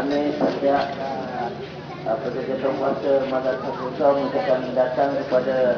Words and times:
kami 0.00 0.32
setiap 0.32 0.96
uh, 2.08 2.16
pekerja 2.24 2.56
puasa 2.72 3.20
Madrasah 3.28 3.60
Safuzah 3.68 4.16
mengucapkan 4.16 4.72
datang 4.72 5.12
kepada 5.12 5.76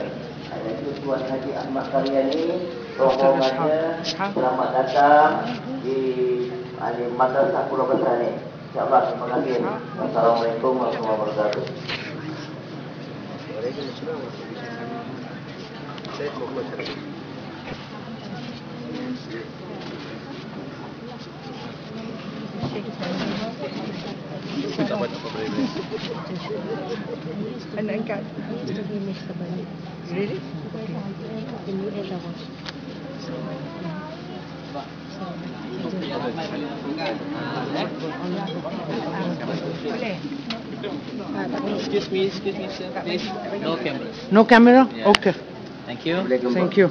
iaitu 0.63 0.95
Tuan 1.03 1.27
Haji 1.27 1.51
Ahmad 1.59 1.91
Karyani 1.91 2.71
rombongannya 2.95 3.99
selamat 4.31 4.69
datang 4.79 5.59
di 5.83 5.99
di 6.95 7.05
Madrasah 7.19 7.67
Pulau 7.67 7.91
Besar 7.91 8.23
ini. 8.23 8.39
InsyaAllah 8.71 9.11
terima 9.11 9.27
kasih. 9.27 9.59
Assalamualaikum 9.99 10.79
warahmatullahi 10.79 11.19
wabarakatuh. 11.19 11.67
problema. 24.99 25.57
Really? 30.13 30.39
Excuse 41.79 42.11
me, 42.11 42.27
excuse 42.27 42.57
me, 42.57 42.69
sir. 42.69 42.91
Please, 43.03 43.25
no. 43.61 43.77
No 44.31 44.45
camera? 44.45 44.89
Yeah. 44.95 45.09
Okay. 45.11 45.35
Thank 45.87 46.07
you. 46.07 46.17
Thank 46.53 46.77
you. 46.77 46.91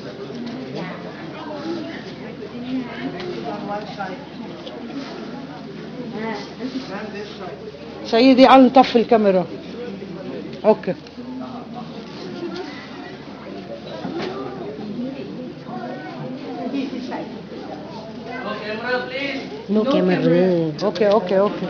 And 6.93 7.13
this 7.13 7.29
side. 7.37 7.70
سيدي 8.05 8.45
علي 8.45 8.69
طفي 8.69 8.95
الكاميرا. 8.95 9.45
أوكي. 10.65 10.93
No 19.69 19.83
camera. 19.85 20.83
أوكي 20.83 21.11
أوكي 21.11 21.39
أوكي 21.39 21.67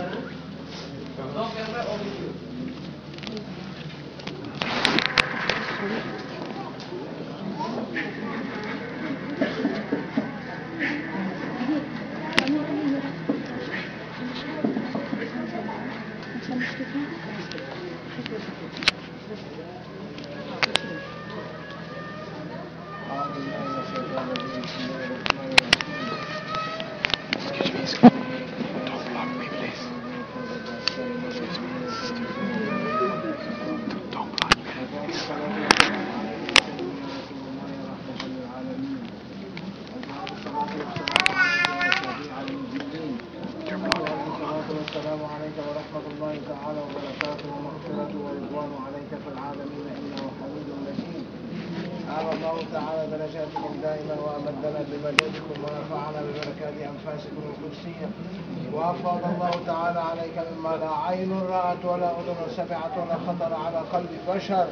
بشر 64.28 64.68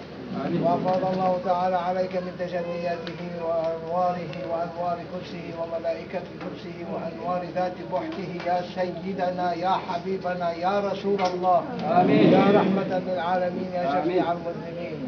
وأفاض 0.63 1.11
الله 1.13 1.39
تعالى 1.45 1.75
عليك 1.75 2.15
من 2.15 2.31
تجلياته 2.39 3.21
وأنواره 3.41 4.33
وأنوار 4.51 4.97
كرسه 5.11 5.45
وملائكة 5.59 6.21
كرسه 6.43 6.77
وأنوار 6.93 7.45
ذات 7.55 7.73
بحته 7.93 8.31
يا 8.45 8.61
سيدنا 8.75 9.53
يا 9.53 9.69
حبيبنا 9.69 10.51
يا 10.51 10.79
رسول 10.79 11.21
الله. 11.21 11.63
آمين. 12.01 12.33
يا 12.33 12.45
رحمة 12.55 12.99
للعالمين 13.07 13.71
يا 13.73 13.83
شفيع 13.93 14.31
المذنبين 14.31 14.99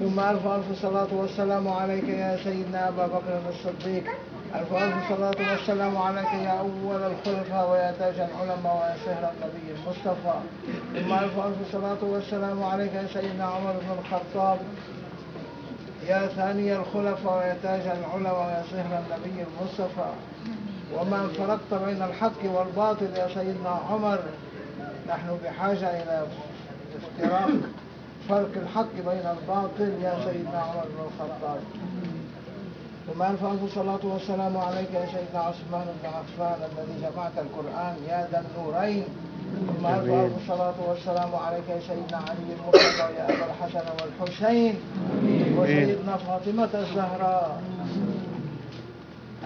ثم 0.00 0.20
ألف 0.20 0.46
ألف 0.46 0.82
صلاة 0.82 1.08
والسلام 1.12 1.68
عليك 1.68 2.08
يا 2.08 2.38
سيدنا 2.44 2.88
أبا 2.88 3.06
بكر 3.06 3.40
الصديق. 3.48 4.04
ألف 4.54 4.72
ألف 4.72 4.94
صلاة 5.08 5.50
والسلام 5.50 5.96
عليك 5.96 6.32
يا 6.32 6.60
أول 6.60 7.02
الخلفاء 7.02 7.70
ويا 7.70 7.94
تاج 7.98 8.14
العلماء 8.14 8.74
ويا 8.76 8.96
سهر 9.04 9.30
النبي 9.32 9.80
المصطفى. 9.80 10.34
ثم 10.94 11.12
ألف 11.12 11.38
ألف 11.38 11.72
صلاة 11.72 12.02
والسلام 12.02 12.62
عليك 12.62 12.94
يا 12.94 13.06
سيدنا 13.12 13.44
عمر 13.44 13.72
بن 13.72 13.98
الخطاب. 13.98 14.58
يا 16.06 16.26
ثاني 16.26 16.76
الخلفاء 16.76 17.38
ويا 17.38 17.56
تاج 17.62 17.80
العلماء 17.80 18.34
ويا 18.34 18.62
سهر 18.70 19.02
النبي 19.02 19.44
المصطفى. 19.48 20.10
ومن 20.94 21.34
فرقت 21.38 21.82
بين 21.84 22.02
الحق 22.02 22.44
والباطل 22.44 23.10
يا 23.16 23.28
سيدنا 23.34 23.70
عمر. 23.90 24.18
نحن 25.08 25.38
بحاجة 25.44 26.02
إلى 26.02 26.26
افتراق 26.96 27.50
فرق 28.28 28.50
الحق 28.56 28.94
بين 28.94 29.26
الباطل 29.36 29.92
يا 30.02 30.14
سيدنا 30.24 30.58
عمر 30.58 30.84
بن 30.84 31.04
الخطاب. 31.06 31.60
ثم 33.06 33.22
ألف 33.22 33.44
ألف 33.44 33.74
صلاة 33.74 34.00
والسلام 34.04 34.56
عليك 34.56 34.94
يا 34.94 35.06
سيدنا 35.06 35.40
عثمان 35.40 35.86
بن 36.02 36.08
عفان 36.08 36.60
الذي 36.62 36.94
جمعت 37.02 37.32
القرآن 37.38 37.96
يا 38.08 38.28
ذا 38.32 38.44
النورين. 38.44 39.04
ثم 39.66 39.86
ألف 39.86 40.10
ألف 40.10 40.48
صلاة 40.48 40.74
والسلام 40.88 41.34
عليك 41.34 41.68
يا 41.68 41.80
سيدنا 41.88 42.18
علي 42.18 42.52
المرتضى 42.56 43.14
يا 43.18 43.24
أبا 43.24 43.46
الحسن 43.50 43.86
والحسين. 44.02 44.74
وسيدنا 45.58 46.16
فاطمة 46.16 46.68
الزهراء. 46.74 47.62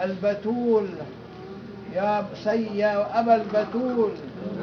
البتول. 0.04 0.88
يا 1.94 2.26
سي 2.44 2.78
يا 2.78 3.20
أبا 3.20 3.34
البتول. 3.36 4.12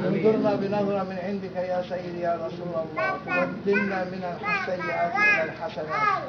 انظرنا 0.08 0.56
بنظرة 0.56 1.04
من 1.04 1.18
عندك 1.28 1.56
يا 1.56 1.84
سيدي 1.90 2.22
يا 2.22 2.34
رسول 2.36 2.68
الله. 2.68 2.86
تبدلنا 3.26 4.04
من 4.04 4.24
السيئات 4.24 5.14
إلى 5.16 5.44
الحسنات. 5.44 6.24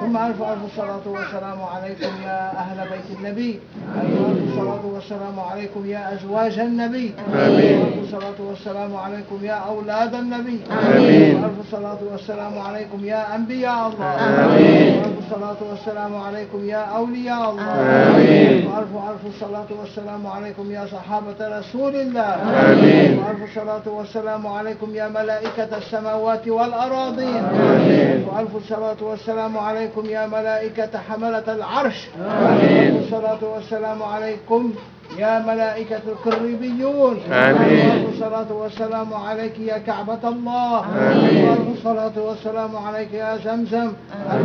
ثم 0.00 0.16
ألف 0.16 0.42
ألف 0.42 0.76
صلاة 0.76 1.06
والسلام 1.06 1.62
عليكم 1.62 2.12
يا 2.24 2.40
أهل 2.56 2.88
بيت 2.90 3.18
النبي. 3.18 3.60
ألف 4.00 4.20
ألف 4.30 4.54
صلاة 4.56 4.86
والسلام 4.94 5.40
عليكم 5.40 5.86
يا 5.86 6.14
أزواج 6.14 6.58
النبي. 6.58 7.14
آمين. 7.34 7.82
ألف 7.82 8.10
صلاة 8.10 8.38
والسلام 8.40 8.96
عليكم 8.96 9.38
يا 9.42 9.54
أولاد 9.54 10.14
النبي. 10.14 10.60
آمين. 10.70 11.44
ألف 11.44 11.70
صلاة 11.70 11.98
والسلام 12.12 12.58
عليكم 12.58 13.04
يا 13.04 13.34
أنبياء 13.36 13.88
الله. 13.88 14.10
آمين. 14.44 15.17
ألف 15.28 15.36
صلاة 15.36 15.70
والسلام 15.70 16.16
عليكم 16.16 16.68
يا 16.68 16.76
أولياء 16.76 17.50
الله 17.50 17.72
آمين. 18.16 18.66
وألف 18.66 18.88
ألف 19.10 19.40
صلاة 19.40 19.66
والسلام 19.80 20.26
عليكم 20.26 20.70
يا 20.72 20.86
صحابة 20.86 21.58
رسول 21.58 21.96
الله 21.96 22.34
آمين. 22.72 23.18
وألف 23.18 23.54
صلاة 23.54 23.82
والسلام 23.86 24.46
عليكم 24.46 24.94
يا 24.94 25.08
ملائكة 25.08 25.76
السماوات 25.76 26.48
والأراضين 26.48 27.44
آمين. 27.44 28.26
وألف 28.28 28.68
صلاة 28.68 28.96
والسلام 29.02 29.58
عليكم 29.58 30.06
يا 30.06 30.26
ملائكة 30.26 30.98
حملة 31.08 31.44
العرش 31.48 32.08
آمين. 32.18 32.94
وألف 32.94 33.10
صلاة 33.10 33.44
والسلام 33.54 34.02
عليكم 34.02 34.72
يا 35.18 35.38
ملائكة 35.38 36.00
الكريبيون 36.12 37.16
آمين. 37.32 37.90
وألف 37.90 38.20
صلاة 38.20 38.52
والسلام 38.52 39.14
عليك 39.14 39.58
يا 39.58 39.78
كعبة 39.78 40.28
الله. 40.28 40.84
آمين. 40.84 41.48
وألف 41.48 41.84
صلاة 41.84 42.12
والسلام 42.16 42.76
عليك 42.76 43.12
يا 43.12 43.36
زمزم. 43.44 43.92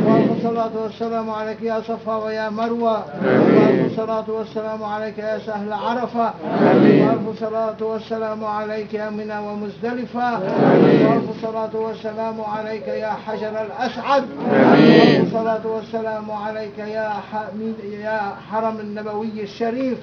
وألف 0.06 0.44
صلاة 0.44 0.72
والسلام 0.84 1.30
عليك 1.30 1.62
يا 1.62 1.82
صفا 1.82 2.16
ويا 2.16 2.50
مروة. 2.50 3.04
وألف 3.26 3.98
صلاة 3.98 4.26
والسلام 4.28 4.84
عليك 4.84 5.18
يا 5.18 5.40
سهل 5.46 5.74
عرفة. 5.74 6.34
وألف 6.62 7.40
صلاة 7.40 7.78
والسلام 7.82 8.46
عليك 8.46 8.94
يا 8.94 9.10
منى 9.10 9.38
ومزدلفة. 9.38 10.40
وألف 10.40 11.28
صلاة 11.42 11.76
والسلام 11.76 12.42
عليك 12.42 12.88
يا 12.88 13.14
حجر 13.26 13.54
الأسعد. 13.68 14.24
وألف 14.52 15.34
صلاة 15.34 15.68
والسلام 15.68 16.32
عليك 16.32 16.78
يا 16.78 18.22
حرم 18.52 18.80
النبوي 18.80 19.44
الشريف. 19.44 19.98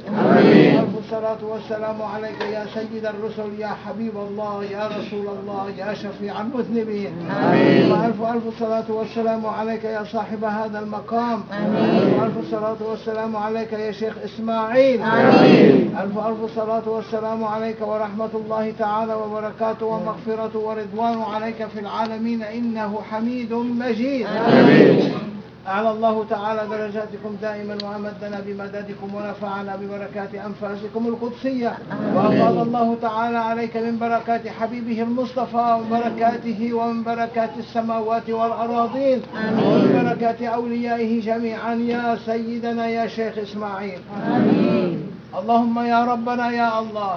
ألف 0.61 0.99
الصلاة 0.99 1.39
والسلام 1.43 2.03
عليك 2.03 2.41
يا 2.41 2.67
سيد 2.75 3.07
الرسل 3.07 3.61
يا 3.61 3.73
حبيب 3.87 4.17
الله 4.17 4.65
يا 4.65 4.89
رسول 4.89 5.27
الله 5.29 5.71
يا 5.79 5.95
شفيع 5.95 6.41
المذنبين. 6.41 7.13
آمين. 7.31 7.93
وألف 7.93 8.23
ألف 8.23 8.47
الصلاة 8.47 8.85
والسلام 8.89 9.47
عليك 9.47 9.85
يا 9.85 10.05
صاحب 10.13 10.45
هذا 10.45 10.79
المقام. 10.79 11.43
آمين. 11.53 12.23
ألف 12.23 12.39
الصلاة 12.39 12.77
والسلام 12.91 13.37
عليك 13.37 13.73
يا 13.73 13.93
شيخ 13.93 14.15
إسماعيل. 14.25 15.03
آمين. 15.03 15.97
ألف 16.03 16.19
ألف 16.19 16.45
الصلاة 16.45 16.89
والسلام 16.89 17.45
عليك 17.45 17.77
ورحمة 17.81 18.31
الله 18.35 18.73
تعالى 18.79 19.15
وبركاته 19.15 19.87
ومغفرة 19.87 20.59
ورضوان 20.59 21.23
عليك 21.23 21.67
في 21.67 21.81
العالمين 21.81 22.43
إنه 22.43 22.99
حميد 23.11 23.53
مجيد. 23.53 24.27
آمين. 24.27 25.30
أعلى 25.69 25.91
الله 25.91 26.25
تعالى 26.31 26.61
درجاتكم 26.71 27.37
دائما 27.43 27.79
وأمدنا 27.85 28.41
بمددكم 28.47 29.15
ونفعنا 29.15 29.77
ببركات 29.77 30.35
أنفاسكم 30.35 31.07
القدسية. 31.07 31.73
وأفاض 32.15 32.59
الله 32.59 32.97
تعالى 33.03 33.39
عليك 33.39 33.77
من 33.77 33.99
بركات 33.99 34.49
حبيبه 34.49 35.03
المصطفى 35.03 35.81
وبركاته 35.81 36.75
ومن 36.75 37.03
بركات 37.03 37.51
السماوات 37.59 38.31
والأراضين. 38.31 39.23
ومن 39.65 40.03
بركات 40.03 40.43
أوليائه 40.43 41.21
جميعا 41.21 41.75
يا 41.75 42.19
سيدنا 42.27 42.87
يا 42.87 43.07
شيخ 43.07 43.39
إسماعيل. 43.39 43.99
آمين. 44.27 45.03
اللهم 45.39 45.79
يا 45.79 46.05
ربنا 46.05 46.51
يا 46.51 46.79
الله. 46.79 47.17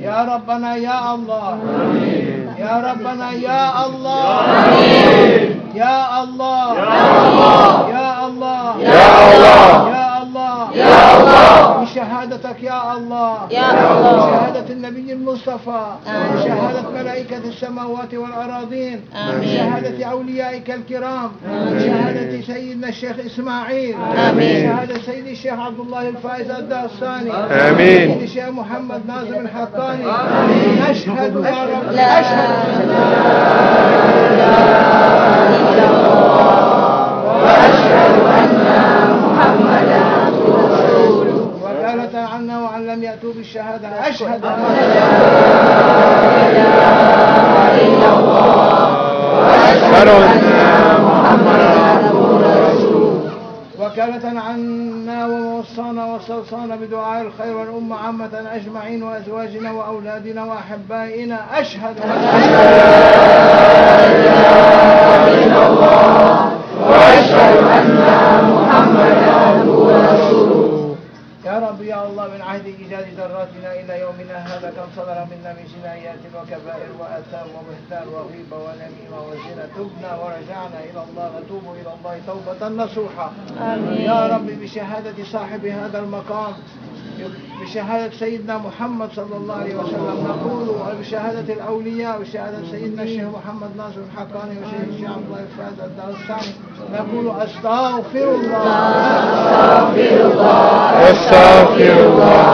يا 0.00 0.24
ربنا 0.24 0.76
يا 0.76 1.14
الله. 1.14 1.58
يا 2.64 2.74
ربنا 2.90 3.32
يا 3.32 3.86
الله 3.86 4.40
يا 5.74 6.22
الله 6.22 6.66
يا 6.74 7.32
الله 7.46 7.88
يا 7.94 8.26
الله 8.26 8.74
يا 8.80 9.06
الله 9.28 9.93
يا 10.74 11.16
الله. 11.16 11.84
بشهادتك 11.84 12.62
يا 12.62 12.92
الله. 12.96 13.36
يا 13.50 13.70
الله. 13.70 14.16
بشهادة 14.16 14.72
النبي 14.72 15.12
المصطفى. 15.12 15.84
بشهادة 16.06 16.90
ملائكة 16.94 17.38
السماوات 17.48 18.14
والأراضين. 18.14 19.00
بشهادة 19.40 20.04
أوليائك 20.04 20.70
الكرام. 20.70 21.30
بشهادة 21.46 22.40
سيدنا 22.40 22.88
الشيخ 22.88 23.16
إسماعيل. 23.26 23.96
بشهادة 24.36 24.94
سيدي 25.06 25.32
الشيخ 25.32 25.58
عبد 25.58 25.80
الله 25.80 26.08
الفائز 26.08 26.50
الداستاني. 26.50 27.30
آمين. 27.32 28.12
سيدي 28.12 28.24
الشيخ 28.24 28.48
محمد 28.48 29.06
ناظم 29.06 29.46
الحقاني. 29.46 30.04
أشهد 30.90 31.36
يا 31.44 31.64
رب 31.64 31.92
لا 31.92 32.20
أشهد 32.20 32.54
وكالة 35.64 36.53
وأن 42.58 42.86
لم 42.86 43.02
يأتوا 43.02 43.32
بالشهادة. 43.32 43.88
أشهد 44.08 44.44
أن 44.44 44.64
أشهد 49.70 50.08
أن 50.08 50.44
وكالة 53.80 54.40
عنا 54.40 55.26
ووصانا 55.26 56.04
واستوصانا 56.04 56.76
بدعاء 56.76 57.22
الخير 57.22 57.56
والأمة 57.56 57.96
عامة 57.96 58.30
أجمعين 58.54 59.02
وأزواجنا 59.02 59.72
وأولادنا 59.72 60.44
وأحبائنا. 60.44 61.40
أشهد 61.60 61.96
أن 62.04 62.24
يا 71.54 71.60
رب 71.60 71.82
يا 71.82 72.06
الله 72.06 72.28
من 72.34 72.42
عهد 72.42 72.66
إيجاد 72.66 73.06
ذراتنا 73.18 73.72
إلى 73.80 74.00
يومنا 74.00 74.38
هذا 74.38 74.70
كم 74.76 74.88
صدر 74.96 75.14
منا 75.30 75.52
من 75.52 75.64
جنايات 75.74 76.18
وكبائر 76.34 76.90
وآثام 77.00 77.46
وبهتان 77.56 78.08
وغيبة 78.08 78.56
ونميمة 78.56 79.18
وزنا 79.28 79.66
تبنا 79.76 80.10
ورجعنا 80.16 80.78
إلى 80.90 81.00
الله 81.10 81.40
نتوب 81.40 81.64
إلى 81.80 81.90
الله 81.94 82.20
توبة 82.26 82.68
نصوحة. 82.68 83.32
آمين. 83.60 84.00
يا 84.00 84.26
رب 84.26 84.46
بشهادة 84.46 85.24
صاحب 85.32 85.66
هذا 85.66 85.98
المقام 85.98 86.52
بشهادة 87.62 88.10
سيدنا 88.18 88.58
محمد 88.58 89.08
صلى 89.16 89.36
الله 89.36 89.54
عليه 89.54 89.74
وسلم. 89.74 90.26
نقول 90.28 90.68
وبشهادة 90.68 91.54
الأولياء 91.54 92.20
وشهادة 92.20 92.58
سيدنا 92.70 93.02
الشيخ 93.02 93.24
محمد 93.24 93.70
ناصر 93.76 94.00
الحقاني 94.12 94.54
وشيخ 94.60 94.80
الشيخ 94.92 95.10
عبد 95.10 95.24
الله 95.26 95.40
الفاز 95.40 95.76
الدارستاني 95.84 96.52
نقول 96.92 97.26
أستغفر 97.40 98.26
الله. 98.34 98.64
أستغفر 101.10 101.96
الله. 102.06 102.44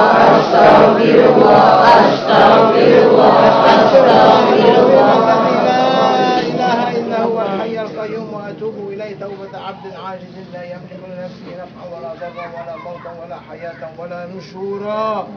الذي 5.31 5.56
لا 5.67 6.41
إله 6.41 6.79
إلا 6.99 7.19
هو 7.23 7.41
الحي 7.41 7.81
القيوم 7.81 8.29
وأتوب 8.35 8.75
إليه 8.89 9.13
توبة 9.21 9.59
عبد 9.67 9.85
عاجز 10.11 10.37
لا 10.53 10.65
يملك 10.65 11.01
لنفسه 11.09 11.49
نفعا 11.62 11.99
ولا 11.99 12.15
ضرا 12.15 12.47
ولا 12.57 12.77
موتا 12.77 13.12
ولا 13.23 13.37
حياة 13.51 13.91
ولا 13.99 14.27
نشورا. 14.27 15.29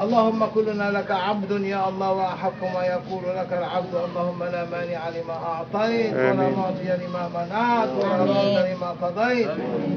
اللهم 0.00 0.46
كلنا 0.54 0.90
لك 0.90 1.10
عبد 1.10 1.50
يا 1.50 1.88
الله 1.88 2.12
وأحق 2.12 2.60
ما 2.74 2.84
يقول 2.84 3.24
لك 3.36 3.52
العبد. 3.52 3.94
اللهم 3.94 4.44
لا 4.44 4.64
مانع 4.64 5.08
لما 5.08 5.34
أعطيت 5.34 6.14
ولا. 6.14 6.32
معطي 6.32 6.88
لما 7.04 7.28
منعت 7.28 7.88
ولا 7.88 8.16
راد 8.32 8.56
لما 8.70 8.90
قضيت. 9.02 9.50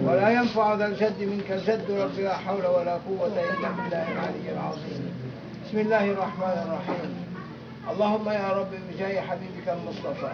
ولا 0.06 0.30
ينفع 0.30 0.74
ذا 0.74 0.86
الجد 0.86 1.20
منك 1.22 1.52
الجد 1.52 1.92
رب 1.92 2.20
لا 2.20 2.36
حول 2.36 2.66
ولا 2.66 2.94
قوة 3.08 3.28
إلا 3.28 3.70
بالله 3.78 4.06
العلي 4.12 4.48
العظيم. 4.56 5.02
بسم 5.66 5.78
الله 5.80 6.06
الرحمن 6.12 6.58
الرحيم. 6.66 7.12
اللهم 7.92 8.30
يا 8.30 8.50
رب 8.60 8.72
بجاه 8.90 9.22
حبيبك 9.22 9.68
المصطفى. 9.68 10.32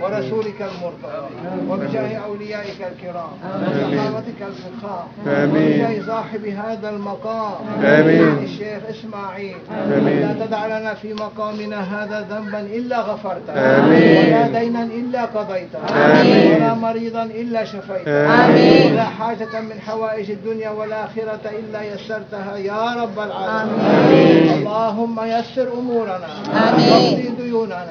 ورسولك 0.00 0.60
المرتضى 0.60 1.26
وبجاه 1.68 2.16
أوليائك 2.16 2.76
الكرام 2.92 3.30
وصحابتك 3.62 4.40
الفخار 4.48 5.06
آمين. 5.26 5.50
وبجاه 5.50 6.06
صاحب 6.06 6.44
هذا 6.46 6.90
المقام 6.90 7.54
آمين. 7.84 8.38
الشيخ 8.44 8.82
إسماعيل 8.90 9.56
آمين. 9.70 10.20
لا 10.20 10.46
تدع 10.46 10.66
لنا 10.66 10.94
في 10.94 11.14
مقامنا 11.14 11.80
هذا 11.80 12.26
ذنبا 12.30 12.60
إلا 12.60 13.00
غفرته 13.00 13.52
آمين. 13.52 14.26
ولا 14.26 14.60
دينا 14.60 14.82
إلا 14.82 15.24
قضيته 15.24 15.78
آمين. 15.88 16.54
ولا 16.54 16.74
مريضا 16.74 17.22
إلا 17.22 17.64
شفيته 17.64 18.44
آمين. 18.44 18.92
ولا 18.92 19.04
حاجة 19.04 19.60
من 19.60 19.80
حوائج 19.80 20.30
الدنيا 20.30 20.70
والآخرة 20.70 21.40
إلا 21.58 21.82
يسرتها 21.82 22.56
يا 22.56 23.02
رب 23.02 23.18
العالمين 23.18 24.50
اللهم 24.52 25.16
يسر 25.24 25.68
أمورنا 25.78 26.28
آمين. 26.68 27.34
ديوننا 27.54 27.84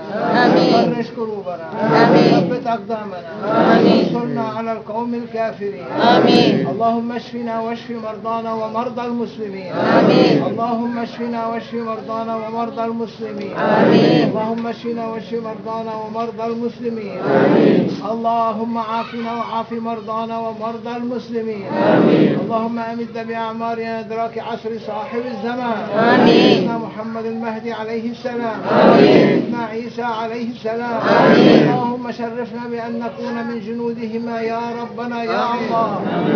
آمين. 0.45 0.73
فرج 0.73 1.07
كروبنا 1.15 1.65
آمين. 2.03 2.31
ثبت 2.49 2.67
أقدامنا 2.67 3.19
آمين. 3.77 4.05
انصرنا 4.05 4.41
على 4.57 4.71
القوم 4.71 5.13
الكافرين 5.13 5.85
آمين. 6.01 6.67
اللهم 6.67 7.11
اشفنا 7.11 7.59
واشف 7.59 7.91
مرضانا 8.05 8.53
ومرضى 8.53 9.01
المسلمين 9.05 9.71
آمين. 9.73 10.43
اللهم 10.49 10.99
اشفنا 10.99 11.47
واشف 11.47 11.73
مرضانا 11.73 12.35
ومرضى 12.35 12.83
المسلمين 12.85 13.53
آمين. 13.57 14.23
اللهم 14.29 14.67
اشفنا 14.67 15.07
واشف 15.07 15.33
مرضانا 15.33 15.93
ومرضى 15.95 16.45
المسلمين 16.53 17.17
اللهم 18.11 18.77
عافنا 18.77 19.31
وعاف 19.39 19.71
مرضانا 19.71 20.37
ومرضى 20.39 20.95
المسلمين 20.97 21.65
اللهم 22.43 22.79
أمد 22.79 23.27
بأعمارنا 23.27 23.99
إدراك 23.99 24.37
عصر 24.39 24.69
صاحب 24.87 25.21
الزمان 25.33 25.83
آمين. 26.13 26.53
سيدنا 26.55 26.77
محمد 26.77 27.25
المهدي 27.25 27.71
عليه 27.73 28.11
السلام 28.11 28.59
آمين. 28.71 29.52
سيدنا 29.53 29.65
عيسى 29.65 30.01
عليه 30.01 30.47
السلام 30.49 30.99
آمين. 31.01 31.69
اللهم 31.69 32.11
شرفنا 32.11 32.63
بأن 32.71 32.99
نكون 32.99 33.35
من 33.47 33.59
جنودهما 33.59 34.41
يا 34.41 34.59
ربنا 34.81 35.23
يا 35.23 35.45
الله 35.53 35.89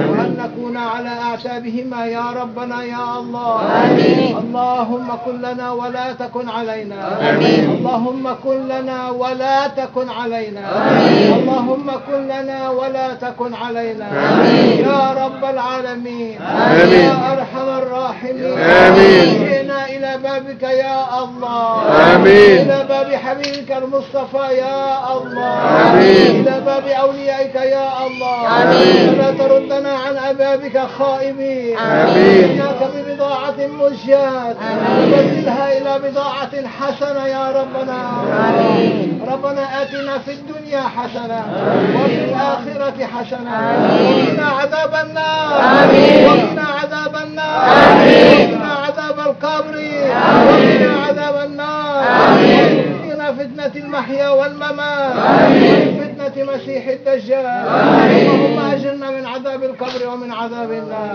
وأن 0.09 0.37
نكون 0.39 0.77
على 0.77 1.09
اعتابهما 1.09 2.05
يا 2.05 2.25
ربنا 2.41 2.83
يا 2.83 3.19
الله 3.19 3.61
آمين. 3.85 4.37
اللهم 4.37 5.07
كن 5.25 5.41
لنا 5.41 5.71
ولا 5.71 6.13
تكن 6.13 6.49
علينا 6.49 7.29
آمين. 7.29 7.69
اللهم 7.71 8.35
كن 8.43 8.67
لنا 8.67 9.09
ولا 9.09 9.67
تكن 9.67 10.09
علينا 10.09 10.63
آمين. 10.89 11.33
اللهم 11.33 11.91
كن 12.07 12.21
لنا 12.27 12.69
ولا 12.69 13.13
تكن 13.13 13.53
علينا 13.53 14.07
آمين. 14.33 14.79
يا 14.85 15.03
رب 15.25 15.43
العالمين 15.53 16.37
آمين. 16.41 16.99
يا 17.01 17.17
أرحم 17.33 17.67
الراحمين 17.81 18.57
آمين. 18.59 19.66
إلى 19.89 20.17
بابك 20.23 20.63
يا 20.63 21.23
الله 21.23 21.81
آمين. 22.15 22.57
إلى 22.59 22.85
باب 22.89 23.13
حبيبك 23.13 23.71
المصطفى 23.71 24.53
يا 24.57 25.13
الله 25.17 25.53
آمين. 25.91 26.47
إلى 26.47 26.61
باب 26.65 26.87
أوليائك 26.87 27.55
يا 27.55 27.87
الله 28.07 28.63
آمين. 28.63 29.09
ولا 29.09 29.31
تردنا 29.31 29.89
عن 30.07 30.17
أبابك 30.17 30.81
خائبين 30.99 31.77
آمين. 31.77 32.47
جئناك 32.47 32.79
ببضاعة 32.95 33.67
مزجاة 33.79 34.55
وبدلها 34.99 35.77
إلى 35.77 36.09
بضاعة 36.09 36.51
حسنة 36.79 37.27
يا 37.27 37.51
ربنا 37.51 37.99
آمين. 38.49 39.21
ربنا 39.31 39.81
آتنا 39.81 40.17
في 40.19 40.31
الدنيا 40.31 40.81
حسنة 40.81 41.41
وفي 41.95 42.25
الآخرة 42.25 43.05
حسنة 43.17 43.59
آمين. 43.59 44.29
وقنا 44.29 44.47
عذاب 44.49 45.05
النار 45.05 45.59
آمين. 45.83 46.25
وقنا 46.27 46.65
عذاب 46.83 47.15
النار 47.27 47.67
آمين. 47.91 48.56
القبر 49.37 49.75
وقنا 50.47 51.05
عذاب 51.05 51.35
النار. 51.45 52.03
وقنا 53.07 53.33
فتنة 53.33 53.71
المحيا 53.83 54.29
والممات. 54.29 55.13
ومن 55.87 56.06
مسيح 56.37 56.87
الدجال. 56.87 57.45
اللهم 57.45 58.59
أجرنا 58.73 59.11
من 59.11 59.25
عذاب 59.25 59.63
القبر 59.63 60.07
ومن 60.07 60.31
عذاب 60.31 60.71
النار. 60.71 61.11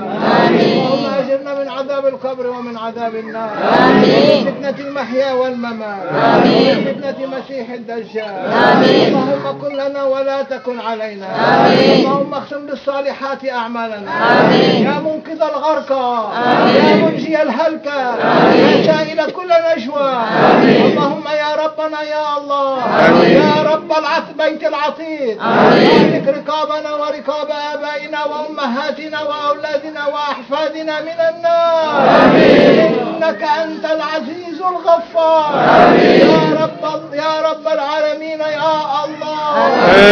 اللهم 0.51 1.05
أجرنا 1.21 1.55
من 1.61 1.69
عذاب 1.69 2.07
القبر 2.07 2.47
ومن 2.51 2.77
عذاب 2.79 3.15
النار. 3.15 3.51
ومن 3.83 4.45
فتنة 4.45 4.87
المحيا 4.87 5.33
والممات. 5.33 6.03
ومن 6.45 6.85
فتنة 6.85 7.27
مسيح 7.27 7.71
الدجال. 7.71 8.35
اللهم 9.09 9.59
كن 9.63 9.73
لنا 9.73 10.03
ولا 10.03 10.43
تكن 10.43 10.81
علينا. 10.81 11.27
اللهم 11.97 12.35
اختم 12.35 12.67
بالصالحات 12.67 13.49
أعمالنا. 13.49 14.13
يا 14.87 14.95
منقذ 15.07 15.43
الغرقى. 15.43 16.29
يا 16.75 16.95
منجي 16.95 17.43
الهلكى 17.43 18.03
يا 18.63 18.83
سائل 18.87 19.31
كل 19.31 19.51
نجوى. 19.77 20.13
اللهم 20.93 21.25
يا 21.29 21.55
ربنا 21.65 22.03
يا 22.03 22.39
الله. 22.39 22.79
يا 23.27 23.63
رب 23.73 23.93
العت 23.93 24.29
بيت 24.39 24.65
العتيق 25.03 25.43
اهلك 25.43 26.29
رقابنا 26.29 26.95
ورقاب 26.95 27.49
آبائنا 27.75 28.25
وأمهاتنا 28.25 29.23
وأولادنا 29.23 30.07
وأحفادنا 30.07 31.01
من 31.01 31.19
النار. 31.31 32.33
إنك 32.37 33.43
أنت 33.43 33.85
العزيز 33.85 34.63
الغفار. 34.71 35.55
يا 35.99 36.63
رب 36.63 37.15
يا 37.15 37.41
رب 37.51 37.67
العالمين 37.67 38.41
يا 38.41 39.05
الله. 39.05 39.57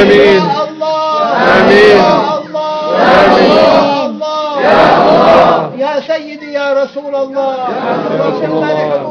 آمين. 0.00 0.36
يا 0.36 0.68
الله. 0.68 1.22
آمين. 1.58 1.96
يا 1.96 2.38
الله. 2.38 2.98
يا 2.98 4.06
الله. 4.06 4.60
يا 4.60 4.80
الله. 4.96 5.70
يا 5.78 6.00
سيدي 6.00 6.52
يا 6.52 6.72
رسول 6.82 7.14
الله. 7.14 7.56
وصلنا 8.20 8.66
لحضور 8.66 8.94
الله. 8.94 9.09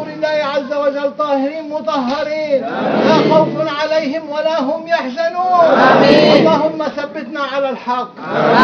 وجل 1.00 1.18
طاهرين 1.18 1.70
مطهرين 1.70 2.62
لا 3.08 3.36
خوف 3.36 3.48
عليهم 3.82 4.30
ولا 4.30 4.60
هم 4.60 4.88
يحزنون. 4.88 5.80
اللهم 6.36 6.84
ثبتنا 6.98 7.42
على 7.54 7.70
الحق. 7.70 8.12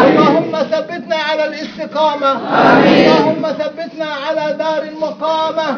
اللهم 0.04 0.52
ثبتنا 0.70 1.16
على 1.30 1.44
الاستقامة. 1.44 2.32
اللهم 2.32 3.44
ثبتنا 3.60 4.08
على 4.26 4.56
دار 4.58 4.82
المقامة. 4.82 5.68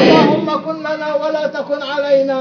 اللهم 0.00 0.48
كن 0.64 0.78
لنا 0.80 1.14
ولا 1.22 1.46
تكن 1.46 1.82
علينا. 1.82 2.40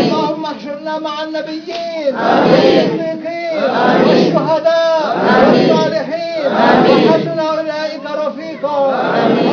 اللهم 0.00 0.44
احشرنا 0.44 0.98
مع 0.98 1.22
النبيين. 1.22 2.14
والصديقين 2.50 3.62
والشهداء. 4.06 5.02
والصالحين. 5.46 6.46
وحسن 6.90 7.38
أولئك 7.38 8.04
رفيقا. 8.24 8.78
اللهم 9.26 9.51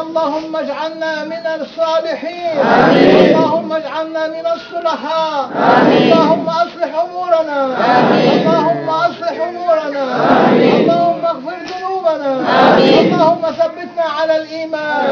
اللهم 0.00 0.56
اجعلنا 0.56 1.24
من 1.24 1.46
الصالحين. 1.60 2.56
اللهم 3.36 3.72
اجعلنا 3.72 4.26
من 4.26 4.46
الصلحاء 4.54 5.48
اللهم 5.90 6.48
أصلح 6.48 6.90
أمورنا. 7.04 7.60
اللهم 8.34 8.88
أصلح 8.88 9.34
أمورنا. 9.48 10.04
اللهم 10.52 11.24
اغفر 11.24 11.56
ذنوبنا. 11.70 12.32
اللهم 13.00 13.42
ثبتنا 13.60 14.04
على 14.20 14.36
الإيمان. 14.36 15.06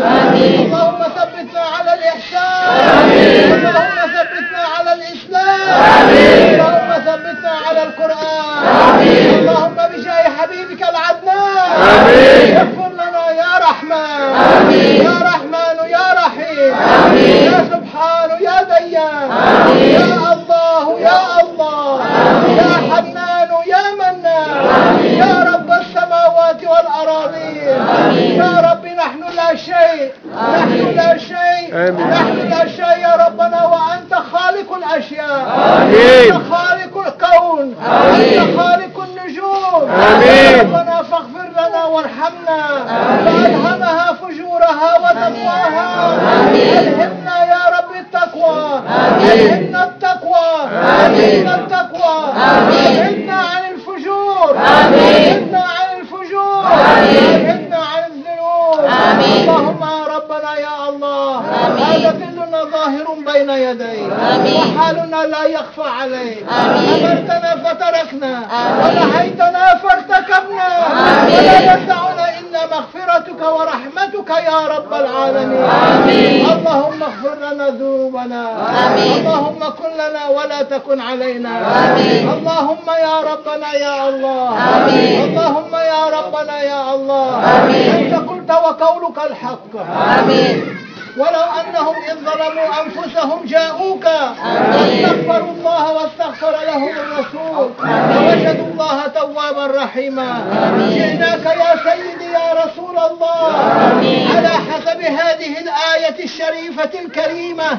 اللهم 0.65 1.03
ثبتنا 1.17 1.63
على 1.79 1.95
الاحسان 1.95 3.11
اللهم 3.59 3.99
ثبتنا 4.17 4.63
على 4.79 4.93
الاسلام 4.99 6.09
اللهم 6.55 6.93
ثبتنا 7.07 7.53
على 7.69 7.83
القران 7.83 9.01
اللهم 9.39 9.77
بجاه 9.93 10.25
حبيبك 10.39 10.83
العدنان 10.83 11.71
اغفر 12.57 12.89
لنا 12.93 13.25
يا 13.43 13.53
رحمن 13.69 14.73
يا 15.09 15.17
رحمن 15.31 15.77
يا 15.91 16.07
رحيم 16.23 16.75
يا 17.53 17.59
سبحان 17.73 18.31
يا 18.49 18.59
ديان 18.63 19.29
يا 19.99 20.33
الله 20.35 21.01
يا 21.01 21.21
الله 21.43 22.01
يا 22.61 22.73
حنان 22.91 23.51
يا 23.67 23.85
منان 24.01 25.05
يا 25.23 25.35
رب 25.55 25.71
السماوات 25.81 26.61
والأراضين 26.73 27.79
يا 28.43 28.53
رب 28.71 28.85
نحن 28.87 29.21
لا 29.37 29.57
شيء 29.57 30.13
نحن 30.59 30.93
لا 30.97 31.19
شيء 31.19 31.69
آمين. 31.73 32.11
نحن 32.11 32.39
لا 32.51 32.63
شيء 32.69 32.99
يا 33.07 33.13
ربنا 33.27 33.61
وأنت 33.67 34.15
خالق 34.33 34.69
الأشياء 34.77 35.41
آمين. 35.83 36.33
أنت 36.33 36.43
خالق 36.53 36.95
الكون 37.07 37.75
أنت 38.15 38.59
خالق 38.61 38.97
النجوم 39.09 39.91
آمين. 39.91 40.29
يا 40.29 40.61
ربنا 40.63 41.03
فاغفر 41.11 41.49
لنا 41.59 41.85
وارحمنا 41.85 42.61
وألهمها 43.27 44.13
فجورها 44.13 44.91
وتقواها 45.03 46.15
ألهمنا 46.55 47.37
يا 47.45 47.63
رب 47.79 47.91
التقوى 48.01 48.83
ألهمنا 49.23 49.85
التقوى 49.85 50.49
ألهمنا 51.07 51.55
التقوى 51.55 52.17
ألهمنا 52.69 53.35
عن 53.35 53.63
الفجور 53.75 54.57
ألهمنا 54.57 55.59
عن 55.59 56.01
الفجور 56.01 56.67
ألهمنا 56.99 57.77
عن 57.77 58.03
الذنوب 58.11 58.79
اللهم 59.49 59.81
يا 59.83 60.15
ربنا 60.17 60.55
يا 60.59 60.89
الله 60.89 61.41
هذا 61.79 62.11
كلنا 62.11 62.65
ظاهر 62.65 63.07
بين 63.33 63.51
يديك 63.51 64.13
وحالنا 64.57 65.17
لا 65.17 65.43
يخفى 65.45 65.89
عليك 66.01 66.47
أمرتنا 66.51 67.51
فتركنا 67.65 68.43
ونهيتنا 68.83 69.75
فارتكبنا 69.83 70.69
ولا 71.27 71.75
يدعنا 71.75 72.27
إلا 72.39 72.61
مغفرتك 72.67 73.38
ورحمتك 73.49 74.31
يا 74.31 74.61
رب 74.75 74.93
العالمين. 74.95 76.47
اللهم 76.53 77.01
اغفر 77.03 77.35
لنا 77.45 77.69
ذنوبنا. 77.69 78.45
اللهم 79.17 79.61
كن 79.79 79.93
لنا 80.03 80.23
ولا 80.29 80.63
تكن 80.63 81.01
علينا. 81.01 81.53
اللهم 82.35 82.89
يا 83.07 83.17
ربنا 83.31 83.69
يا 83.73 84.09
الله. 84.09 84.49
اللهم 85.25 85.73
يا 85.93 86.03
ربنا 86.19 86.57
يا 86.63 86.95
الله. 86.95 87.31
أنت 87.99 88.15
قلت 88.29 88.51
وقولك 88.51 89.19
الحق. 89.31 89.73
ولو 91.17 91.45
أنهم 91.61 91.95
إذ 92.11 92.15
ظلموا 92.15 92.83
أنفسهم 92.83 93.45
جاءوك 93.47 94.05
واستغفروا 94.05 95.51
الله 95.51 95.93
واستغفر 95.93 96.51
لهم 96.67 96.89
الرسول 96.89 97.71
ووجدوا 98.17 98.67
الله 98.67 99.07
توابا 99.07 99.67
رحيما. 99.67 100.43
جئناك 100.95 101.45
يا 101.47 101.73
سيدي 101.91 102.33
يا 102.33 102.53
رسول 102.65 102.99
الله 102.99 103.53
على 104.37 104.49
حسب 104.49 105.01
هذه 105.01 105.59
الآية 105.61 106.25
الشريفة 106.25 106.91
الكريمة 107.05 107.79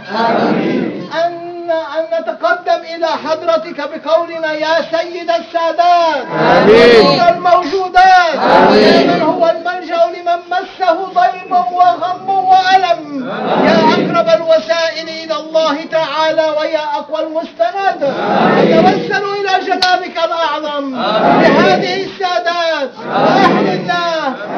أن 1.25 1.48
أن 1.71 2.19
نتقدم 2.19 2.81
إلى 2.95 3.07
حضرتك 3.07 3.89
بقولنا 3.89 4.51
يا 4.51 4.81
سيد 4.91 5.31
السادات. 5.31 6.25
آمين. 6.41 7.21
الموجودات؟ 7.21 8.35
يا 8.73 9.03
من 9.03 9.21
هو 9.21 9.49
الملجأ 9.49 10.05
لمن 10.05 10.39
مسه 10.51 10.93
ضيم 10.93 11.51
وغم 11.51 12.29
وألم؟ 12.29 13.29
يا 13.65 13.79
أقرب 13.93 14.29
الوسائل 14.41 15.09
إلى 15.09 15.35
الله 15.35 15.77
تعالى 15.91 16.53
ويا 16.59 16.83
أقوى 16.95 17.19
المستند. 17.19 18.13
نتوسل 18.57 19.23
إلى 19.23 19.65
جنابك 19.65 20.17
الأعظم. 20.25 20.91
بهذه 21.39 22.05
السادات. 22.05 22.91
وأهل 23.07 23.67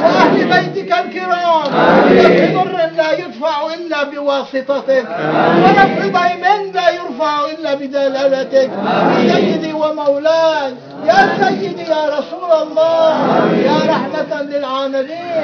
وأهل 0.04 0.46
بيتك 0.46 0.92
الكرام. 1.00 1.64
بنفع 2.10 2.64
ضر 2.64 2.78
لا 2.98 3.12
يدفع 3.12 3.74
إلا 3.74 4.04
بواسطتك. 4.04 5.06
ونفع 5.64 6.08
ضيم 6.20 6.72
لا 6.74 6.90
يرفع 6.90 7.46
إلا 7.46 7.74
بدلالتك. 7.74 8.72
سيدي 9.34 9.74
ومولاي 9.74 10.76
يا 11.06 11.30
سيدي 11.42 11.82
يا 11.82 12.06
رسول 12.20 12.52
الله 12.62 13.12
يا 13.56 13.78
رحمة 13.90 14.42
للعالمين. 14.42 15.44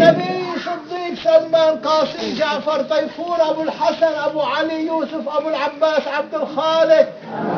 نبي 0.00 0.46
صديق 0.56 1.14
سلمان 1.24 1.76
قاسم 1.76 2.34
جعفر 2.38 2.82
طيفور 2.82 3.36
أبو 3.50 3.62
الحسن 3.62 4.12
أبو 4.26 4.40
علي 4.40 4.86
يوسف 4.86 5.28
أبو 5.38 5.48
العباس 5.48 6.08
عبد 6.08 6.34
الخالق 6.34 7.08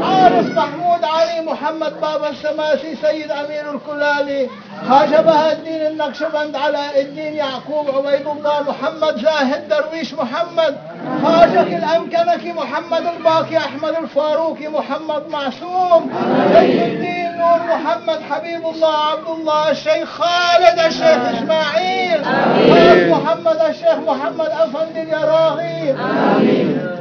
عارف 0.03 0.47
محمود 0.47 1.05
علي 1.05 1.41
محمد 1.47 2.01
بابا 2.01 2.29
السماسي 2.29 2.97
سيد 3.03 3.31
أمير 3.31 3.75
الكلالي. 3.75 4.49
خواجة 4.87 5.21
بها 5.21 5.53
الدين 5.53 5.87
النقشبند 5.87 6.57
علاء 6.57 7.01
الدين 7.01 7.35
يعقوب 7.35 7.89
عبيد 7.89 8.27
الله 8.27 8.63
محمد 8.63 9.17
زاهد 9.17 9.69
درويش 9.69 10.15
محمد. 10.15 10.77
خواجك 11.23 11.73
الأمكنك 11.73 12.57
محمد 12.57 13.07
الباقي 13.07 13.57
أحمد 13.57 13.95
الفاروقي 14.03 14.69
محمد 14.69 15.23
معصوم. 15.29 16.11
سيد 16.55 16.83
الدين 16.83 17.39
نور 17.39 17.59
محمد 17.59 18.21
حبيب 18.31 18.67
الله 18.67 18.97
عبد 18.97 19.29
الله 19.29 19.71
الشيخ 19.71 20.09
خالد 20.09 20.79
الشيخ 20.87 21.19
إسماعيل. 21.35 22.21
محمد 23.11 23.61
الشيخ 23.69 23.97
محمد 24.07 24.51
أفندي 24.51 25.03
اليراغي 25.03 25.97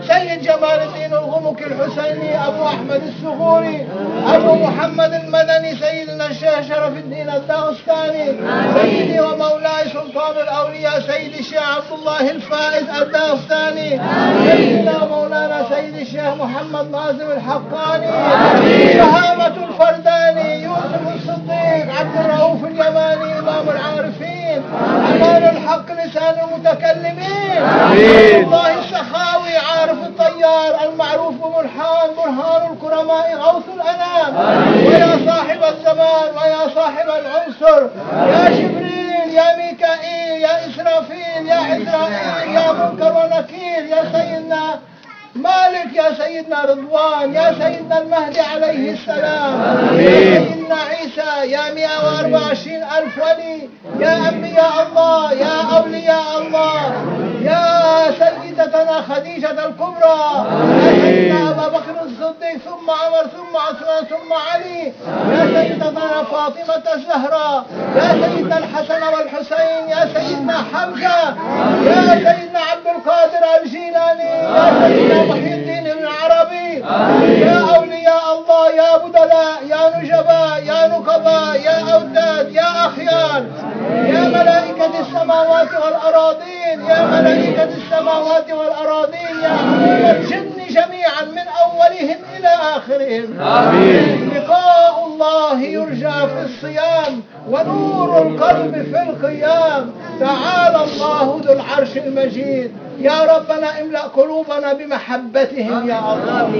سيد 0.01 0.41
جمال 0.41 0.79
الدين 0.81 1.13
الغمك 1.13 1.61
الحسيني 1.61 2.47
أبو 2.47 2.67
أحمد 2.67 3.01
السغوري 3.07 3.87
أبو 4.27 4.55
محمد 4.55 5.13
المدني 5.13 5.75
سيدنا 5.75 6.25
الشيخ 6.25 6.61
شرف 6.61 6.97
الدين 6.97 7.29
الداغستاني 7.29 8.35
سيدي 8.81 9.19
ومولاي 9.19 9.89
سلطان 9.93 10.35
الأولياء 10.43 10.99
سيدي 10.99 11.39
الشيخ 11.39 11.75
عبد 11.77 11.91
الله 11.99 12.31
الفائز 12.31 12.89
الداغستاني 13.01 13.99
سيدنا 14.51 15.03
ومولانا 15.03 15.65
سيدي 15.75 16.01
الشيخ 16.01 16.33
محمد 16.39 16.91
ناظم 16.91 17.31
الحقاني 17.37 18.07
شهامة 18.93 19.47
الفرداني 19.69 20.63
يوسف 20.63 21.01
الصديق 21.15 21.95
عبد 21.99 22.15
الرؤوف 22.25 22.63
اليماني 22.65 23.39
إمام 23.39 23.69
العارفين 23.69 24.63
أمان 25.11 25.43
الحق 25.43 25.91
لسان 25.91 26.35
المتكلمين. 26.43 27.57
الله 28.43 28.81
الطيار 30.37 30.89
المعروف 30.89 31.35
بملحان 31.35 32.09
برهان 32.17 32.73
الكرماء 32.73 33.35
غوث 33.35 33.63
الأنام. 33.75 34.35
ويا 34.85 35.19
صاحب 35.25 35.63
الزمان 35.63 36.35
ويا 36.35 36.69
صاحب 36.75 37.05
العنصر. 37.09 37.87
يا 38.11 38.49
جبريل 38.49 39.33
يا 39.33 39.57
ميكائيل 39.57 40.41
يا 40.41 40.69
إسرافيل 40.69 41.47
يا 41.47 41.55
عزرائيل 41.55 42.55
يا 42.55 42.71
منكر 42.71 43.13
ونكير 43.13 43.85
يا 43.85 44.03
سيدنا 44.13 44.79
مالك 45.35 45.93
يا 45.93 46.13
سيدنا 46.13 46.65
رضوان 46.65 47.33
يا 47.33 47.55
سيدنا 47.59 48.01
المهدي 48.01 48.41
عليه 48.41 48.91
السلام. 48.91 49.61
يا 49.99 50.45
سيدنا 50.49 50.75
عيسى 50.75 51.51
يا 51.51 51.73
124 51.73 52.83
ألف 52.83 53.17
ولي. 53.17 53.69
يا 53.99 54.29
أنبياء 54.29 54.87
الله 54.87 55.33
يا 55.33 55.77
أولياء 55.77 56.41
الله. 56.41 57.26
يا 58.57 58.63
سيدتنا 58.63 59.01
خديجة 59.01 59.51
الكبرى. 59.51 60.45
يا 60.83 61.01
سيدنا 61.01 61.49
أبا 61.49 61.67
بكر 61.67 61.95
الصديق 62.05 62.57
ثم 62.65 62.89
عمر 62.89 63.23
ثم 63.37 63.57
عثمان 63.57 64.03
ثم 64.09 64.33
علي. 64.33 64.93
يا 65.31 65.45
سيدتنا 65.53 66.23
فاطمة 66.23 66.93
الزهراء. 66.95 67.65
يا 67.95 68.27
سيدنا 68.27 68.57
الحسن 68.57 69.03
والحسين. 69.03 69.89
يا 69.89 70.09
سيدنا 70.13 70.57
حمزة. 70.73 71.35
يا 71.85 72.01
سيدنا 72.15 72.59
عبد 72.59 72.87
القادر 72.95 73.43
الجيلاني. 73.63 74.35
يا 74.57 74.87
سيدنا 74.87 75.23
محي 75.23 75.53
الدين 75.53 75.87
ابن 75.87 76.07
عربي 76.07 76.83
يا 78.07 78.19
الله 78.33 78.69
يا 78.81 78.97
بدلاء 78.97 79.59
يا 79.69 79.99
نجباء 79.99 80.63
يا 80.65 80.87
نقباء 80.87 81.61
يا 81.61 81.93
أوداد 81.93 82.55
يا 82.55 82.85
أخيار 82.87 83.43
يا 84.13 84.21
ملائكة 84.27 84.99
السماوات 84.99 85.67
والأراضين 85.83 86.85
يا 86.89 87.05
ملائكة 87.05 87.63
السماوات 87.63 88.51
والأراضين 88.51 89.35
يا 89.43 89.49
أهل 89.49 90.15
الجن 90.15 90.57
جميعا 90.69 91.21
من 91.31 91.45
أولهم 91.63 92.17
إلى 92.37 92.47
آخرهم. 92.77 93.41
آمين. 93.41 94.29
لقاء 94.35 95.05
الله 95.07 95.61
يرجى 95.61 96.11
في 96.27 96.41
الصيام 96.45 97.23
ونور 97.49 98.21
القلب 98.27 98.73
في 98.73 99.01
القيام. 99.09 99.91
تعالى 100.19 100.83
الله 100.83 101.41
ذو 101.45 101.53
العرش 101.53 101.97
المجيد. 101.97 102.71
يا 102.99 103.37
ربنا 103.37 103.81
املأ 103.81 104.01
قلوبنا 104.01 104.73
بمحبتهم 104.73 105.89
يا 105.89 105.99
الله. 106.13 106.55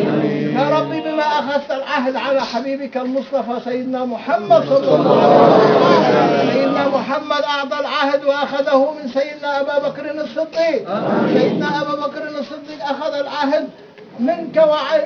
يا 0.57 0.79
ربي 0.79 1.01
بما 1.01 1.23
أخذت 1.23 1.71
العهد 1.71 2.15
على 2.15 2.41
حبيبك 2.41 2.97
المصطفى 2.97 3.59
سيدنا 3.63 4.05
محمد 4.05 4.65
صلى 4.69 4.95
الله 4.95 5.23
عليه 5.23 5.77
وسلم. 5.77 6.51
سيدنا 6.53 6.87
محمد 6.87 7.43
أعطى 7.43 7.79
العهد 7.79 8.25
وأخذه 8.25 8.93
من 9.03 9.09
سيدنا 9.11 9.61
أبا 9.61 9.87
بكر 9.89 10.11
الصديق. 10.11 10.87
سيدنا 11.33 11.81
أبا 11.81 11.95
بكر 12.07 12.23
الصديق 12.39 12.83
أخذ 12.83 13.13
العهد 13.13 13.69
منك 14.19 14.57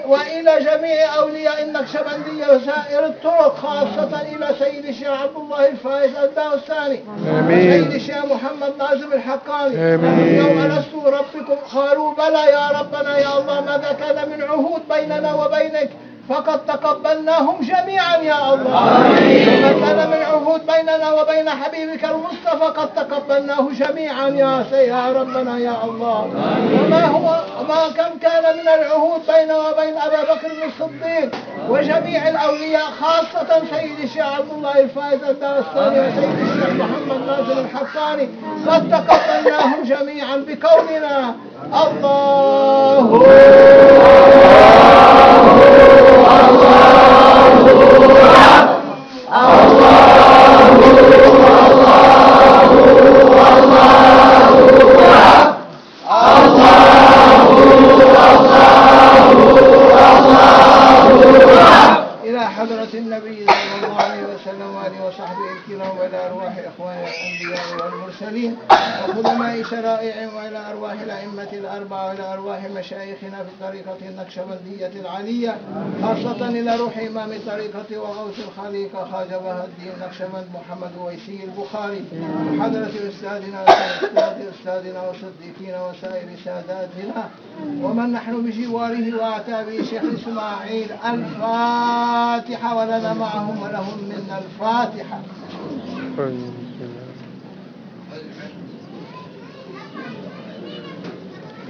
وإلى 0.07 0.59
جميع 0.59 1.15
أولياء 1.17 1.63
النقشبندية 1.63 2.45
وسائر 2.55 3.05
الطرق 3.05 3.55
خاصة 3.55 4.21
إلى 4.21 4.47
سيد 4.59 4.85
الشيخ 4.85 5.07
عبد 5.21 5.35
الله 5.35 5.67
الفائز 5.67 6.15
الداوستاني 6.15 6.99
آمين. 7.39 7.71
سيد 7.83 7.91
الشيخ 7.93 8.25
محمد 8.25 8.73
نازم 8.79 9.13
الحقاني 9.13 9.95
آمين. 9.95 10.35
يوم 10.35 10.59
ألست 10.61 10.95
ربكم 11.05 11.55
قالوا 11.73 12.13
بلى 12.13 12.45
يا 12.51 12.67
ربنا 12.79 13.17
يا 13.17 13.39
الله 13.39 13.61
ماذا 13.61 13.91
كان 13.99 14.29
من 14.29 14.41
عهود 14.43 14.81
بيننا 14.89 15.33
وبينك 15.33 15.89
فقد 16.29 16.65
تقبلناهم 16.65 17.55
جميعا 17.61 18.17
يا 18.17 18.53
الله. 18.53 18.81
وما 19.47 19.71
كان 19.85 20.09
من 20.09 20.21
عهود 20.31 20.61
بيننا 20.65 21.11
وبين 21.11 21.49
حبيبك 21.49 22.05
المصطفى 22.05 22.65
قد 22.77 22.93
تقبلناه 22.93 23.67
جميعا 23.79 24.27
يا 24.27 24.65
يا 24.71 25.11
ربنا 25.11 25.57
يا 25.57 25.83
الله. 25.83 26.21
وما 26.73 27.05
هو 27.05 27.41
ما 27.67 27.89
كم 27.97 28.19
كان 28.21 28.43
من 28.57 28.67
العهود 28.67 29.21
بيننا 29.27 29.57
وبين 29.69 29.97
أبا 29.97 30.21
بكر 30.33 30.51
الصديق 30.65 31.31
وجميع 31.69 32.27
الأولياء 32.29 32.91
خاصة 33.01 33.61
سيد 33.71 33.99
الشيخ 34.03 34.25
عبد 34.25 34.51
الله 34.57 34.79
الفائز 34.79 35.23
الدارستاني 35.23 35.99
وسيد 35.99 36.39
الشيخ 36.39 36.69
محمد 36.69 37.21
ناصر 37.27 37.59
الحقاني 37.59 38.29
قد 38.67 38.89
تقبلناهم 38.91 39.83
جميعا 39.83 40.35
بكوننا. 40.35 41.35
الله. 41.73 43.21
الأربعة 71.53 72.09
وإلى 72.09 72.33
أرواح 72.33 72.65
مشايخنا 72.65 73.43
في 73.43 73.49
الطريقة 73.49 73.97
النقشبندية 74.09 74.91
العلية 75.01 75.57
خاصة 76.01 76.49
إلى 76.49 76.75
روح 76.75 76.97
إمام 76.97 77.31
الطريقة 77.31 77.99
وغوث 77.99 78.39
الخليقة 78.39 79.11
خواجة 79.11 79.63
الدين 79.65 79.91
نقشبند 80.01 80.45
محمد 80.53 80.91
ويسي 81.05 81.39
البخاري 81.43 82.03
وحضرة 82.59 82.91
أستاذنا 83.09 83.61
وأستاذ 83.61 84.47
أستاذنا 84.53 85.01
وصديقنا 85.09 85.89
وسائر 85.89 86.27
ساداتنا. 86.45 87.29
ومن 87.81 88.11
نحن 88.11 88.41
بجواره 88.41 89.15
وأعتابه 89.15 89.83
شيخ 89.83 90.03
إسماعيل 90.03 90.91
الفاتحة 90.91 92.77
ولنا 92.77 93.13
معهم 93.13 93.61
ولهم 93.61 93.97
منا 94.03 94.37
الفاتحة. 94.37 95.19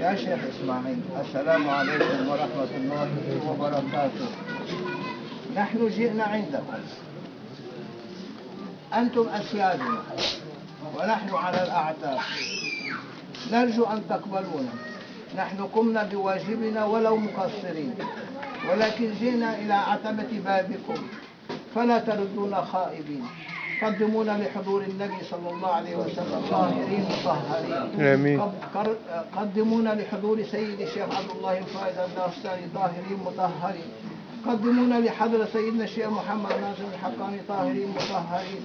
يا 0.01 0.15
شيخ 0.15 0.39
إسماعيل 0.49 0.99
السلام 1.21 1.69
عليكم 1.69 2.29
ورحمة 2.29 2.71
الله 2.77 3.09
وبركاته. 3.47 4.29
نحن 5.55 5.89
جئنا 5.89 6.23
عندكم. 6.23 6.81
أنتم 8.93 9.29
أسيادنا 9.29 10.01
ونحن 10.95 11.29
على 11.35 11.63
الأعتاب. 11.63 12.19
نرجو 13.51 13.83
أن 13.85 14.01
تقبلونا. 14.09 14.73
نحن 15.37 15.63
قمنا 15.73 16.03
بواجبنا 16.03 16.85
ولو 16.85 17.17
مقصرين 17.17 17.93
ولكن 18.69 19.13
جئنا 19.21 19.59
إلى 19.59 19.73
عتبة 19.73 20.31
بابكم 20.45 20.99
فلا 21.75 21.99
تردونا 21.99 22.61
خائبين. 22.61 23.25
قدمونا 23.83 24.31
لحضور 24.31 24.81
النبي 24.83 25.23
صلى 25.31 25.49
الله 25.49 25.67
عليه 25.67 25.95
وسلم. 25.95 26.41
طاهرين 26.51 27.05
مطهرين 27.09 28.39
قدمونا 29.37 29.89
لحضور 29.89 30.43
سيد 30.43 30.81
الشيخ 30.81 31.03
عبد 31.17 31.29
الله 31.37 31.57
الفائز 31.57 31.97
الداستاني 31.97 32.61
طاهرين 32.75 33.19
مطهرين. 33.25 33.89
قدمونا 34.47 34.95
لحضرة 34.99 35.47
سيدنا 35.53 35.83
الشيخ 35.83 36.07
محمد 36.07 36.51
ناصر 36.51 36.83
الحقاني. 36.93 37.37
طاهرين 37.47 37.89
مطهرين. 37.95 38.61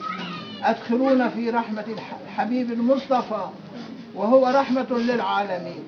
أدخلونا 0.64 1.28
في 1.28 1.50
رحمة 1.50 1.84
الح- 1.88 2.16
الحبيب 2.26 2.72
المصطفى. 2.72 3.44
وهو 4.16 4.46
رحمة 4.46 4.90
للعالمين. 4.90 5.82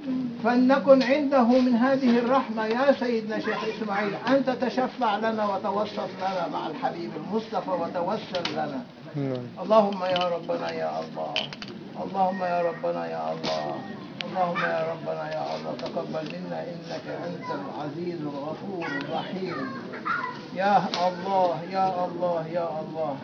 فلنكن 0.44 1.02
عنده 1.02 1.42
من 1.42 1.74
هذه 1.76 2.18
الرحمة 2.18 2.66
يا 2.66 2.92
سيدنا 2.92 3.40
شيخ 3.40 3.64
إسماعيل 3.64 4.14
أن 4.28 4.44
تتشفع 4.44 5.16
لنا 5.16 5.46
وتوسط 5.46 6.10
لنا 6.18 6.48
مع 6.52 6.66
الحبيب 6.66 7.10
المصطفى 7.16 7.70
وتوسل 7.70 8.52
لنا. 8.52 8.80
اللهم 9.62 10.04
يا 10.04 10.28
ربنا 10.28 10.72
يا 10.72 11.00
الله 11.00 11.34
اللهم 12.04 12.40
يا 12.42 12.62
ربنا 12.62 13.06
يا 13.06 13.32
الله 13.32 13.74
اللهم 14.26 14.62
يا 14.62 14.82
ربنا 14.92 15.24
يا 15.34 15.44
الله 15.56 15.72
تقبل 15.78 16.24
منا 16.34 16.62
إنك 16.72 17.06
أنت 17.26 17.48
العزيز 17.58 18.20
الغفور 18.20 18.86
الرحيم. 18.86 19.56
يا 20.54 20.76
الله 21.08 21.56
يا 21.70 22.04
الله 22.04 22.46
يا 22.58 22.68
الله. 22.80 23.16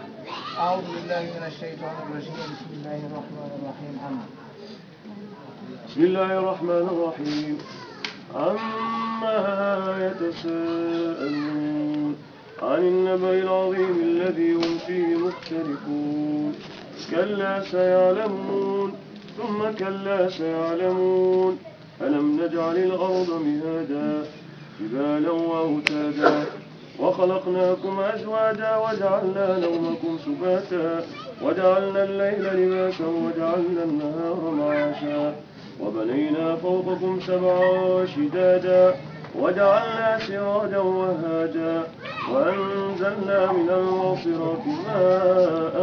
أعوذ 0.59 0.87
بالله 0.95 1.23
من 1.37 1.45
الشيطان 1.47 1.95
الرجيم. 2.05 2.35
بسم 2.53 2.71
الله 2.73 3.01
الرحمن 3.09 3.51
الرحيم. 3.59 3.95
امين 4.07 4.44
بسم 5.89 6.03
الله 6.05 6.39
الرحمن 6.39 6.89
الرحيم. 6.93 7.59
أما 8.37 9.37
يتساءلون 10.07 12.17
عن 12.63 12.79
النبأ 12.79 13.31
العظيم 13.31 14.01
الذي 14.03 14.55
هم 14.55 14.79
فيه 14.87 15.17
مختلفون 15.17 16.55
كلا 17.11 17.63
سيعلمون 17.71 18.93
ثم 19.37 19.71
كلا 19.79 20.29
سيعلمون. 20.29 21.59
ألم 22.01 22.43
نجعل 22.43 22.77
الأرض 22.77 23.43
مهادا 23.47 24.25
جبالا 24.81 25.31
وأوتادا. 25.31 26.45
وخلقناكم 27.01 28.01
أزواجا 28.01 28.77
وجعلنا 28.77 29.59
نومكم 29.59 30.19
سباتا. 30.25 31.05
وجعلنا 31.43 32.05
الليل 32.05 32.45
لباسا 32.59 33.07
وجعلنا 33.07 33.85
النهار 33.85 34.55
معاشا. 34.59 35.35
وبنينا 35.81 36.57
فوقكم 36.57 37.21
سبعا 37.27 38.07
شدادا 38.07 38.95
وجعلنا 39.39 40.19
سراجا 40.27 40.79
وهاجا 40.79 41.83
وأنزلنا 42.33 43.53
من 43.53 43.71
المعصرات 43.71 44.67
ماء 44.87 45.77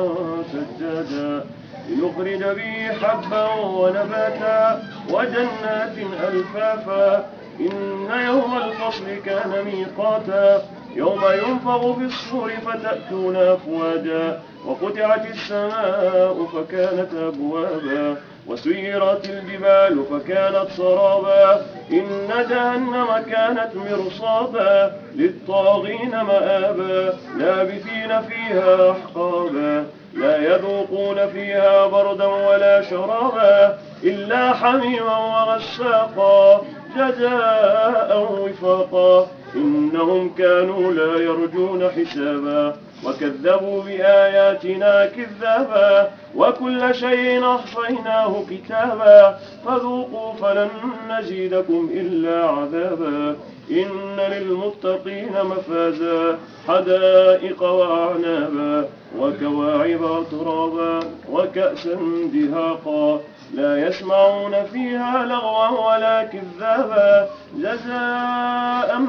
ثجاجا 0.52 1.46
لنخرج 1.90 2.44
به 2.56 2.94
حبا 3.02 3.54
ونباتا 3.54 4.82
وجنات 5.10 5.96
ألفافا 6.28 7.26
إن 7.60 8.08
يوم 8.26 8.58
الفصل 8.58 9.06
كان 9.26 9.66
ميقاتا 9.66 10.62
يوم 10.96 11.22
ينفغ 11.48 11.94
في 11.94 12.06
الصور 12.06 12.50
فتأتون 12.50 13.36
أفواجا 13.36 14.40
وفتحت 14.68 15.26
السماء 15.32 16.46
فكانت 16.54 17.10
أبوابا 17.14 18.16
وسيرت 18.48 19.30
الجبال 19.30 20.04
فكانت 20.12 20.68
سرابا. 20.78 21.62
إن 21.92 22.30
جهنم 22.50 23.08
كانت 23.32 23.70
مرصادا 23.76 24.94
للطاغين 25.16 26.12
مآبا 26.12 27.14
لابثين 27.38 28.22
فيها 28.22 28.92
أحقابا. 28.92 29.86
لا 30.14 30.38
يذوقون 30.38 31.28
فيها 31.28 31.88
بردا 31.88 32.26
ولا 32.26 32.82
شرابا 32.82 33.78
إلا 34.04 34.54
حميما 34.54 35.18
وغساقا 35.18 36.62
جزاء 36.98 38.28
وفاقا. 38.32 39.28
إنهم 39.56 40.30
كانوا 40.38 40.92
لا 40.92 41.24
يرجون 41.24 41.90
حسابا 41.90 42.76
وكذبوا 43.06 43.84
بآياتنا 43.84 45.06
كذابا 45.06 46.12
وكل 46.36 46.96
شيء 46.96 47.46
أحصيناه 47.56 48.44
كتابا 48.50 49.38
فذوقوا 49.66 50.34
فلن 50.34 50.70
نزيدكم 51.10 51.90
إلا 51.94 52.46
عذابا 52.50 53.36
إن 53.72 54.20
للمتقين 54.32 55.32
مفازا 55.44 56.38
حدائق 56.68 57.64
وأعنابا 57.64 58.90
وكواعب 59.20 60.04
أترابا 60.04 61.00
وكأسا 61.32 61.98
دهاقا 62.34 63.20
لا 63.54 63.88
يسمعون 63.88 64.64
فيها 64.74 65.26
لغوا 65.26 65.68
ولا 65.96 66.24
كذابا 66.24 67.30
جزاء 67.58 69.02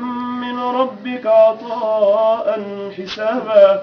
من 0.42 0.58
ربك 0.58 1.26
عطاء 1.26 2.46
حسابا. 2.98 3.82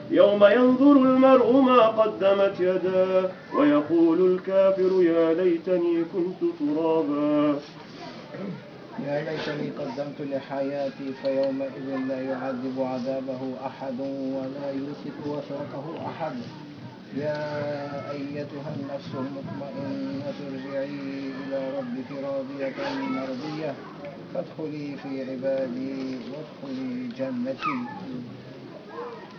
يوم 0.11 0.43
ينظر 0.45 0.91
المرء 0.91 1.51
ما 1.61 1.87
قدمت 1.87 2.59
يداه 2.59 3.29
ويقول 3.55 4.33
الكافر 4.33 5.03
يا 5.03 5.33
ليتني 5.33 6.03
كنت 6.13 6.41
ترابا. 6.59 7.59
يا 9.07 9.23
ليتني 9.23 9.69
قدمت 9.69 10.19
لحياتي 10.19 11.13
فيومئذ 11.21 11.87
لا 12.07 12.21
يعذب 12.21 12.75
عذابه 12.79 13.41
أحد 13.65 13.99
ولا 14.35 14.71
يوثق 14.71 15.17
وثاقه 15.25 15.85
أحد. 16.07 16.35
يا 17.17 18.11
أيتها 18.11 18.75
النفس 18.79 19.11
المطمئنة 19.15 20.33
ارجعي 20.47 20.99
إلى 21.41 21.59
ربك 21.77 22.09
راضية 22.23 22.75
مرضية. 23.09 23.73
فادخلي 24.33 24.95
في 25.03 25.31
عبادي 25.31 26.17
وادخلي 26.31 27.07
جنتي. 27.17 27.79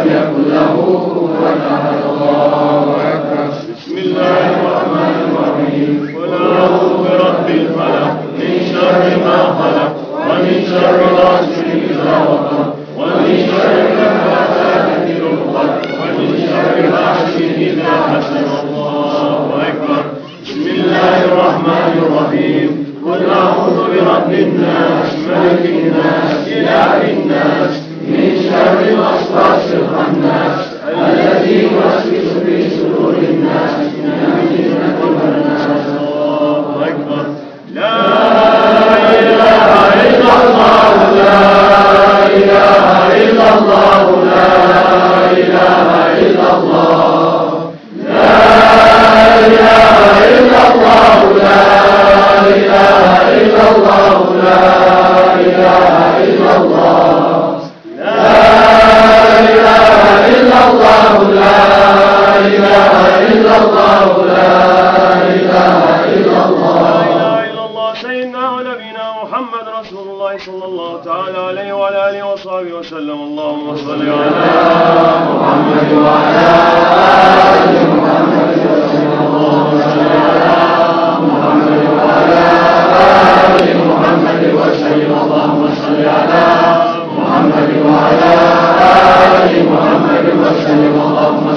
ولم 0.00 0.08
يكن 0.08 0.50
له 0.50 0.74
كفوا 0.74 1.28
من 8.38 8.66
شر 8.72 9.02
ما 9.24 9.38
خلق 9.58 9.92
ومن 10.30 10.64
شر 10.70 11.00
غاسق 11.14 11.66
إذا 11.90 12.26
وقب 12.28 12.49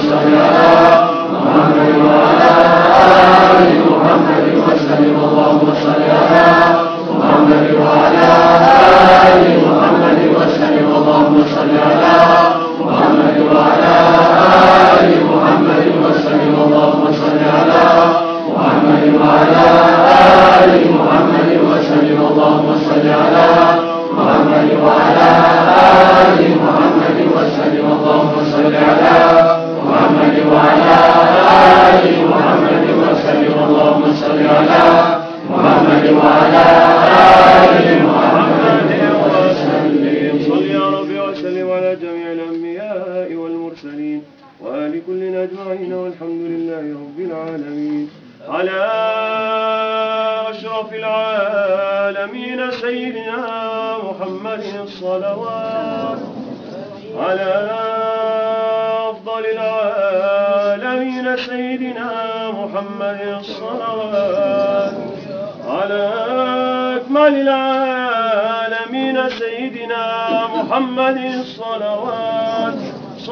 Shabbat 0.08 0.43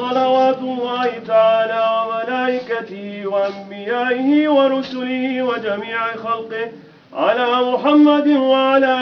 صلوات 0.09 0.57
الله 0.57 1.11
تعالى 1.27 1.83
وملائكته 1.99 3.23
وأنبيائه 3.25 4.49
ورسله 4.49 5.43
وجميع 5.43 5.99
خلقه 6.15 6.71
على 7.13 7.71
محمد 7.71 8.27
وعلى 8.27 8.95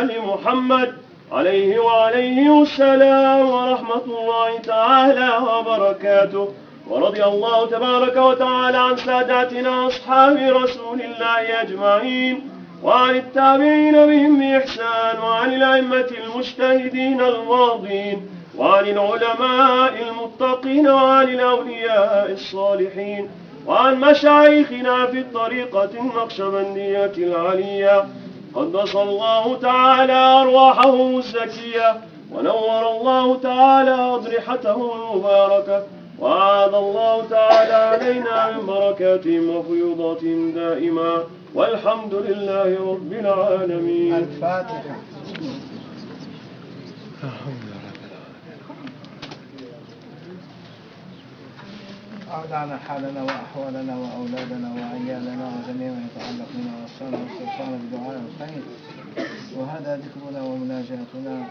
آل 0.00 0.10
محمد 0.26 0.92
عليه 1.32 1.78
وعليه 1.78 2.62
السلام 2.62 3.48
ورحمة 3.50 4.04
الله 4.04 4.58
تعالى 4.58 5.30
وبركاته. 5.48 6.48
ورضي 6.88 7.24
الله 7.24 7.66
تبارك 7.66 8.16
وتعالى 8.16 8.78
عن 8.78 8.96
ساداتنا 8.96 9.86
أصحاب 9.86 10.36
رسول 10.36 11.00
الله 11.00 11.62
أجمعين 11.62 12.50
وعن 12.82 13.14
التابعين 13.16 13.92
بهم 13.92 14.40
بإحسان 14.40 15.18
وعن 15.22 15.52
الأئمة 15.52 16.08
المجتهدين 16.24 17.20
الماضين 17.20 18.39
وعن 18.60 18.84
العلماء 18.84 19.92
المتقين 20.08 20.88
وعن 20.88 21.28
الأولياء 21.28 22.32
الصالحين 22.32 23.28
وعن 23.66 24.00
مشايخنا 24.00 25.06
في 25.06 25.18
الطريقة 25.18 25.90
النقشبندية 26.00 27.12
العلية 27.18 28.04
قدس 28.54 28.96
الله 28.96 29.56
تعالى 29.56 30.12
أرواحهم 30.12 31.18
الزكية 31.18 32.00
ونور 32.32 32.90
الله 32.90 33.36
تعالى 33.36 33.90
أضرحتهم 33.90 34.90
المباركة. 34.90 35.82
وأعاد 36.18 36.74
الله 36.74 37.24
تعالى 37.30 37.72
علينا 37.72 38.50
من 38.50 38.66
بركاتهم 38.66 39.56
وفيوضاتهم 39.56 40.52
دائما 40.52 41.24
والحمد 41.54 42.14
لله 42.14 42.92
رب 42.92 43.12
العالمين. 43.12 44.14
الفاتحة. 44.14 44.96
أوضعنا 52.30 52.76
حالنا 52.76 53.22
وأحوالنا 53.22 53.96
وأولادنا 53.96 54.68
وعيالنا 54.72 55.52
وجميع 55.54 55.90
ما 55.92 56.02
يتعلق 56.06 56.48
بنا 56.54 56.72
والصلاة 56.82 57.20
والاستغفار 57.20 57.78
بدعاء 57.82 58.22
الخير. 58.26 58.62
وهذا 59.56 59.96
ذكرنا 59.96 60.42
ومناجاتنا 60.42 61.48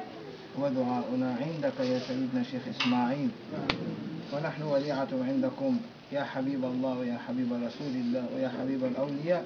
ودعاؤنا 0.59 1.35
عندك 1.41 1.79
يا 1.79 1.99
سيدنا 1.99 2.43
شيخ 2.43 2.61
إسماعيل. 2.69 3.29
ونحن 4.33 4.63
وديعة 4.63 5.07
عندكم 5.27 5.79
يا 6.11 6.23
حبيب 6.23 6.65
الله 6.65 6.97
ويا 6.99 7.17
حبيب 7.27 7.53
رسول 7.53 7.93
الله 7.95 8.25
ويا 8.35 8.49
حبيب 8.49 8.83
الأولياء. 8.83 9.45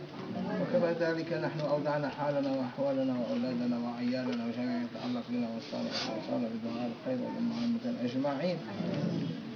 وكما 0.61 0.93
ذلك 0.99 1.33
نحن 1.33 1.59
أودعنا 1.59 2.09
حالنا 2.09 2.51
وأحوالنا 2.51 3.13
وأولادنا 3.19 3.77
وعيالنا 3.77 4.45
وجميع 4.45 4.77
ما 4.77 4.85
يتعلق 4.85 5.23
بنا 5.29 5.47
والصالح 5.55 5.93
والصالح 6.09 6.49
بدعاء 6.55 6.91
الخير 6.91 7.25
والأمة 7.25 8.03
أجمعين. 8.03 8.57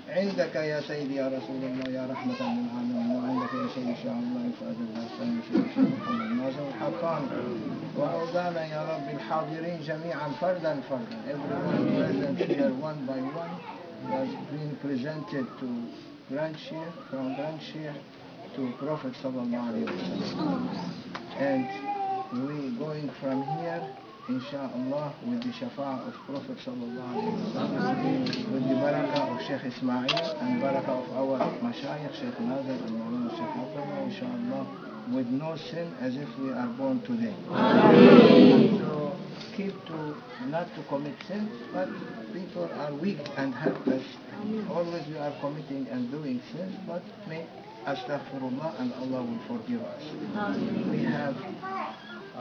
عندك 0.09 0.55
يا 0.57 0.81
سيدي 0.81 1.15
يا 1.15 1.27
رسول 1.29 1.61
الله 1.65 1.89
يا 1.91 2.05
رحمة 2.11 2.35
للعالمين 2.37 3.17
وعندك 3.17 3.53
يا 3.55 3.69
سيدي 3.75 3.95
شاء 4.05 4.13
الله 4.13 4.45
فؤاد 4.61 4.77
الحسين 4.89 5.41
وسيدي 5.41 5.69
شيخ 5.75 5.85
محمد 6.01 6.31
ناصر 6.37 6.65
الحقاني 6.69 7.27
وأوزعنا 7.97 8.63
يا 8.67 8.83
رب 8.93 9.07
الحاضرين 9.17 9.79
جميعا 9.89 10.29
فردا 10.41 10.81
فردا 10.91 11.19
everyone 11.33 11.81
present 11.97 12.39
here 12.51 12.73
one 12.89 13.01
by 13.09 13.21
one 13.43 13.55
was 14.13 14.29
being 14.53 14.75
presented 14.85 15.47
to 15.61 15.69
Grand 16.29 16.57
Sheikh 16.59 16.93
from 17.11 17.35
Grand 17.37 17.61
Sheikh 17.63 17.97
to 18.57 18.63
Prophet 18.85 19.13
sallallahu 19.23 19.69
alaihi 19.71 19.87
wasallam 19.89 20.61
and 21.41 21.67
we 22.47 22.57
going 22.79 23.09
from 23.21 23.43
here 23.59 23.83
inshallah 24.30 25.14
with 25.26 25.42
the 25.42 25.50
shafa 25.56 26.06
of 26.08 26.14
Prophet 26.28 26.58
sallallahu 26.66 28.52
with 28.52 28.64
the 28.68 28.76
barakah 28.76 29.24
of 29.32 29.42
Sheikh 29.48 29.64
Ismail 29.64 30.36
and 30.42 30.62
barakah 30.62 31.00
of 31.00 31.08
our 31.16 31.40
mashayikh 31.64 32.14
Sheikh 32.20 32.40
Nazir 32.42 32.74
and 32.76 32.94
Maulana 33.00 33.32
Sheikh 33.32 33.56
Abdullah 33.56 34.04
inshallah 34.04 34.68
with 35.14 35.28
no 35.28 35.56
sin 35.56 35.94
as 36.02 36.16
if 36.18 36.28
we 36.40 36.52
are 36.52 36.68
born 36.78 37.00
today. 37.04 37.34
So 38.80 39.16
keep 39.56 39.74
to 39.88 40.16
not 40.48 40.68
to 40.76 40.84
commit 40.90 41.16
sins, 41.28 41.50
but 41.74 41.88
people 42.34 42.70
are 42.80 42.94
weak 42.94 43.20
and 43.38 43.54
helpless. 43.56 44.04
Always 44.70 45.08
we 45.08 45.18
are 45.18 45.32
committing 45.40 45.88
and 45.90 46.12
doing 46.12 46.42
sins, 46.52 46.76
but 46.86 47.02
make 47.30 47.48
astaghfirullah 47.86 48.82
and 48.82 48.92
Allah 48.94 49.24
will 49.24 49.40
forgive 49.48 49.82
us. 49.82 50.04
We 50.92 51.04
have 51.06 51.36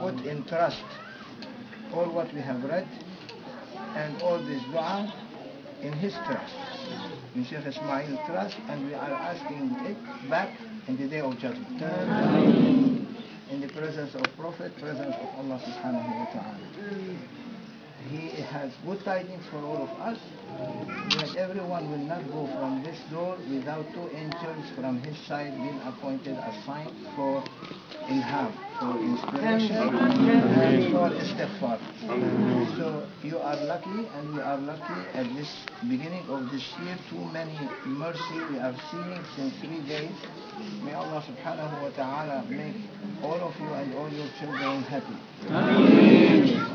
put 0.01 0.25
in 0.25 0.43
trust 0.43 0.83
all 1.93 2.09
what 2.11 2.33
we 2.33 2.41
have 2.41 2.63
read 2.63 2.87
and 3.95 4.21
all 4.21 4.37
this 4.39 4.61
dua 4.71 5.11
in 5.81 5.93
his 5.93 6.13
trust, 6.25 6.55
in 7.35 7.45
Sheikh 7.45 7.65
Ismail 7.65 8.19
trust, 8.25 8.57
and 8.69 8.85
we 8.85 8.93
are 8.93 9.11
asking 9.11 9.75
it 9.85 9.97
back 10.29 10.49
in 10.87 10.97
the 10.97 11.07
day 11.07 11.19
of 11.21 11.37
judgment. 11.37 11.81
In 13.49 13.61
the 13.61 13.67
presence 13.69 14.13
of 14.15 14.25
Prophet, 14.35 14.75
presence 14.77 15.15
of 15.15 15.29
Allah 15.39 15.61
subhanahu 15.63 16.09
wa 16.19 16.25
ta'ala. 16.33 16.67
He 18.09 18.41
has 18.41 18.71
good 18.85 19.03
tidings 19.03 19.43
for 19.51 19.59
all 19.59 19.83
of 19.83 19.89
us 19.99 20.17
that 21.17 21.35
everyone 21.35 21.91
will 21.91 22.05
not 22.05 22.23
go 22.31 22.47
from 22.55 22.83
this 22.83 22.97
door 23.11 23.37
without 23.49 23.85
two 23.93 24.07
angels 24.15 24.65
from 24.75 24.99
his 25.01 25.17
side 25.27 25.53
being 25.57 25.79
appointed 25.81 26.37
as 26.37 26.65
sign 26.65 26.87
for 27.15 27.43
ilham, 28.09 28.51
for 28.79 28.95
inspiration 28.99 29.75
and 29.75 30.91
for 30.91 31.09
istighfar. 31.09 31.79
So 32.77 33.07
you 33.23 33.37
are 33.37 33.55
lucky 33.65 34.07
and 34.15 34.35
we 34.35 34.41
are 34.41 34.57
lucky 34.57 34.99
at 35.13 35.25
this 35.35 35.49
beginning 35.89 36.25
of 36.29 36.49
this 36.51 36.63
year. 36.83 36.97
Too 37.09 37.23
many 37.31 37.57
mercy 37.85 38.39
we 38.51 38.59
are 38.59 38.75
seeing 38.91 39.23
since 39.35 39.53
three 39.59 39.81
days. 39.87 40.15
May 40.83 40.93
Allah 40.93 41.21
subhanahu 41.21 41.81
wa 41.83 41.89
ta'ala 41.95 42.45
make 42.49 42.75
all 43.21 43.39
of 43.41 43.53
you 43.59 43.67
and 43.73 43.93
all 43.95 44.09
your 44.09 44.27
children 44.39 44.83
happy. 44.83 45.17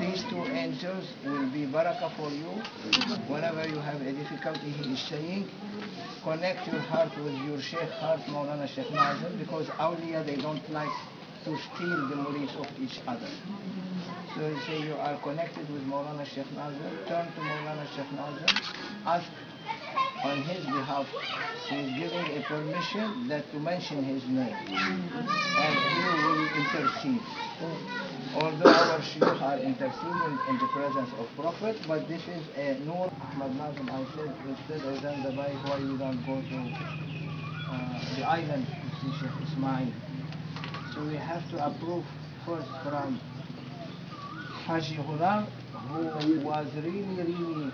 These 0.01 0.25
two 0.31 0.42
angels 0.53 1.07
will 1.25 1.51
be 1.51 1.66
barakah 1.66 2.11
for 2.16 2.31
you. 2.31 2.51
Whenever 3.27 3.66
you 3.68 3.79
have 3.79 4.01
a 4.03 4.12
difficulty, 4.12 4.71
he 4.71 4.92
is 4.95 5.01
saying, 5.09 5.49
connect 6.23 6.66
your 6.66 6.81
heart 6.81 7.11
with 7.25 7.35
your 7.47 7.61
Sheikh 7.61 7.90
heart, 7.99 8.21
Maulana 8.31 8.68
Sheikh 8.68 8.90
Nazim, 8.90 9.38
because 9.38 9.66
awliya, 9.79 10.25
they 10.25 10.37
don't 10.37 10.62
like 10.71 10.92
to 11.45 11.57
steal 11.59 12.07
the 12.09 12.14
murids 12.14 12.55
of 12.57 12.66
each 12.81 13.01
other. 13.07 13.31
So 14.35 14.47
you 14.49 14.59
say 14.66 14.81
you 14.83 14.95
are 14.95 15.18
connected 15.23 15.68
with 15.73 15.83
Maulana 15.83 16.25
Sheikh 16.25 16.51
Nazim, 16.55 16.99
turn 17.09 17.27
to 17.27 17.40
Maulana 17.40 17.87
Sheikh 17.95 18.11
Nazim, 18.12 18.47
ask 19.07 19.27
on 20.25 20.43
his 20.43 20.65
behalf, 20.67 21.07
he 21.69 21.77
is 21.77 21.91
giving 21.99 22.37
a 22.37 22.43
permission 22.43 23.29
that 23.29 23.51
to 23.53 23.59
mention 23.59 24.05
his 24.05 24.23
name. 24.29 24.55
And 24.55 25.75
he 25.75 26.05
will 26.25 26.47
intercede. 26.59 27.23
Although 28.35 28.71
our 28.71 29.03
Shaykh 29.03 29.23
are 29.43 29.59
interceding 29.59 30.39
in 30.49 30.59
the 30.59 30.69
presence 30.73 31.11
of 31.19 31.29
Prophet, 31.37 31.77
but 31.87 32.09
this 32.09 32.23
is 32.23 32.43
a 32.57 32.79
Nur 32.85 33.13
Ahmad 33.21 33.55
Nazim. 33.57 33.91
I 33.91 34.05
said 34.17 34.35
instead 34.49 34.81
of 34.81 35.37
bike, 35.37 35.53
why 35.67 35.79
we 35.79 35.97
don't 35.99 36.25
go 36.25 36.41
to 36.41 36.59
uh, 37.71 38.17
the 38.17 38.25
island 38.25 38.67
see 39.03 39.13
Sheikh 39.19 39.37
Ismail. 39.49 39.89
So 40.95 41.03
we 41.05 41.17
have 41.17 41.49
to 41.51 41.67
approve 41.67 42.05
first 42.47 42.69
from 42.85 43.21
Haji 44.67 44.97
Ghulam, 44.97 45.47
who 45.89 46.41
was 46.41 46.67
really, 46.77 47.03
really 47.23 47.73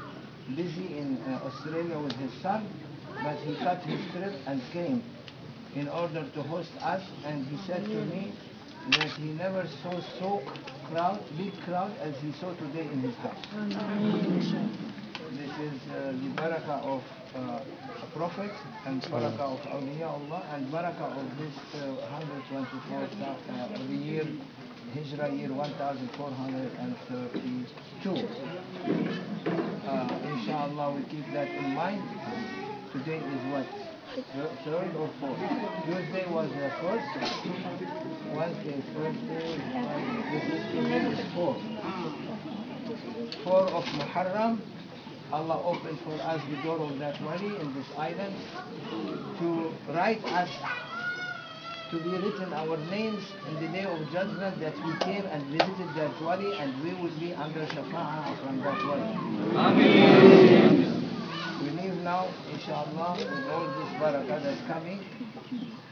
busy 0.57 0.99
in 0.99 1.17
uh, 1.27 1.41
Australia 1.45 1.99
with 1.99 2.13
his 2.17 2.33
son, 2.43 2.67
but 3.23 3.37
he 3.39 3.55
cut 3.57 3.83
his 3.83 4.01
trip 4.13 4.35
and 4.47 4.63
came 4.73 5.03
in 5.75 5.89
order 5.89 6.29
to 6.35 6.43
host 6.43 6.71
us, 6.81 7.03
and 7.25 7.47
he 7.47 7.57
said 7.67 7.85
to 7.85 8.05
me, 8.07 8.33
that 8.93 9.11
he 9.21 9.33
never 9.33 9.67
saw 9.83 10.01
so 10.19 10.43
crowd, 10.89 11.21
big 11.37 11.53
crowd 11.65 11.93
as 12.01 12.17
he 12.23 12.33
saw 12.41 12.55
today 12.55 12.89
in 12.89 13.01
his 13.01 13.15
house. 13.17 13.37
This 15.37 15.53
is 15.61 15.77
uh, 15.93 16.13
the 16.17 16.31
barakah 16.41 16.81
of 16.89 17.03
uh, 17.37 17.61
a 18.03 18.07
prophet 18.17 18.51
and 18.87 19.03
barakah 19.03 19.41
of 19.41 19.61
Allah 19.69 20.43
and 20.55 20.67
barakah 20.73 21.13
of 21.13 21.39
this 21.39 21.55
uh, 21.75 22.09
124th 22.49 23.13
uh, 23.21 23.93
year 23.93 24.27
Hijrah 24.95 25.31
year 25.35 25.53
1432. 25.53 28.11
Uh, 29.87 30.09
inshallah 30.33 30.93
we 30.95 31.03
keep 31.11 31.27
that 31.33 31.49
in 31.49 31.75
mind. 31.75 32.03
Today 32.93 33.19
is 33.19 33.43
what? 33.53 33.67
Thir- 34.33 34.51
Third 34.65 34.97
or 34.97 35.11
fourth? 35.21 35.39
Tuesday 35.85 36.25
was 36.33 36.49
the 36.51 36.71
first. 36.81 37.07
Wednesday, 38.35 38.83
Thursday. 38.95 39.59
This 40.33 40.45
is 41.19 41.25
four. 41.35 41.55
Four 43.45 43.63
of 43.69 43.85
Muharram. 43.85 44.59
Allah 45.31 45.61
opened 45.63 45.99
for 46.05 46.15
us 46.23 46.41
the 46.49 46.57
door 46.63 46.79
of 46.81 46.99
that 46.99 47.19
valley 47.21 47.55
in 47.61 47.75
this 47.75 47.87
island 47.99 48.35
to 49.39 49.71
write 49.93 50.25
us 50.25 50.49
to 51.91 51.99
be 52.01 52.11
written 52.11 52.53
our 52.53 52.77
names 52.91 53.25
in 53.49 53.55
the 53.55 53.69
day 53.73 53.85
of 53.85 53.99
judgment 54.13 54.61
that 54.61 54.75
we 54.85 54.93
came 55.01 55.25
and 55.25 55.43
visited 55.47 55.89
that 55.97 56.13
valley 56.21 56.53
and 56.59 56.83
we 56.85 56.93
will 57.01 57.13
be 57.19 57.33
under 57.33 57.61
shafa'ah 57.65 58.37
from 58.45 58.61
that 58.61 58.77
valley. 58.85 59.17
We 61.63 61.71
leave 61.71 61.95
now, 62.05 62.29
inshallah, 62.53 63.17
with 63.19 63.49
all 63.49 63.67
this 63.67 63.91
barakah 64.01 64.43
that's 64.43 64.61
coming. 64.67 65.01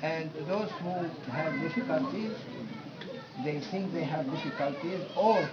And 0.03 0.31
those 0.47 0.71
who 0.83 0.93
have 1.33 1.59
difficulties, 1.61 2.33
they 3.43 3.61
think 3.71 3.93
they 3.95 4.05
have 4.05 4.31
difficulties, 4.31 5.01
or 5.17 5.49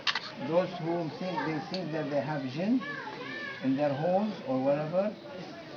those 0.49 0.69
who 0.82 1.10
think 1.19 1.38
they 1.47 1.60
think 1.71 1.91
that 1.93 2.10
they 2.10 2.19
have 2.19 2.43
jinn 2.51 2.82
in 3.63 3.77
their 3.77 3.93
homes 3.93 4.34
or 4.47 4.62
wherever, 4.62 5.15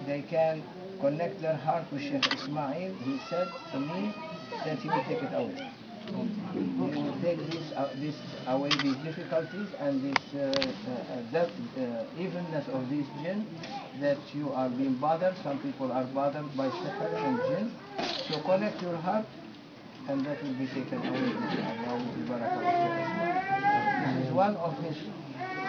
they 0.07 0.23
can 0.23 0.65
connect 1.01 1.41
their 1.41 1.57
heart 1.57 1.85
with 1.93 2.03
Sheikh 2.03 2.27
Ismail. 2.35 2.95
He 3.05 3.21
said 3.31 3.49
to 3.73 3.79
me 3.79 4.13
that 4.65 4.79
he 4.79 4.89
will 4.89 5.05
take 5.05 5.23
it 5.23 5.33
away. 5.33 5.71
He 6.07 6.61
will 7.03 7.19
take 7.21 7.39
this, 7.51 7.73
uh, 7.75 7.89
this 7.97 8.15
away, 8.47 8.71
these 8.83 8.97
difficulties 8.99 9.69
and 9.81 10.03
this 10.03 10.23
uh, 10.35 10.39
uh, 11.35 11.39
uh, 11.39 12.05
evenness 12.19 12.69
of 12.69 12.89
these 12.89 13.07
jinn 13.23 13.47
that 14.01 14.19
you 14.35 14.53
are 14.53 14.69
being 14.69 14.95
bothered. 14.95 15.35
Some 15.43 15.59
people 15.59 15.91
are 15.91 16.05
bothered 16.05 16.57
by 16.57 16.69
sihr 16.69 17.15
and 17.27 17.41
jinn. 17.49 17.73
So 18.29 18.41
connect 18.43 18.81
your 18.83 18.97
heart 18.97 19.27
and 20.09 20.25
that 20.25 20.43
will 20.43 20.55
be 20.55 20.67
taken 20.69 20.99
away. 20.99 21.33
This 24.07 24.27
is 24.27 24.33
one 24.33 24.57
of 24.57 24.79
his 24.79 24.97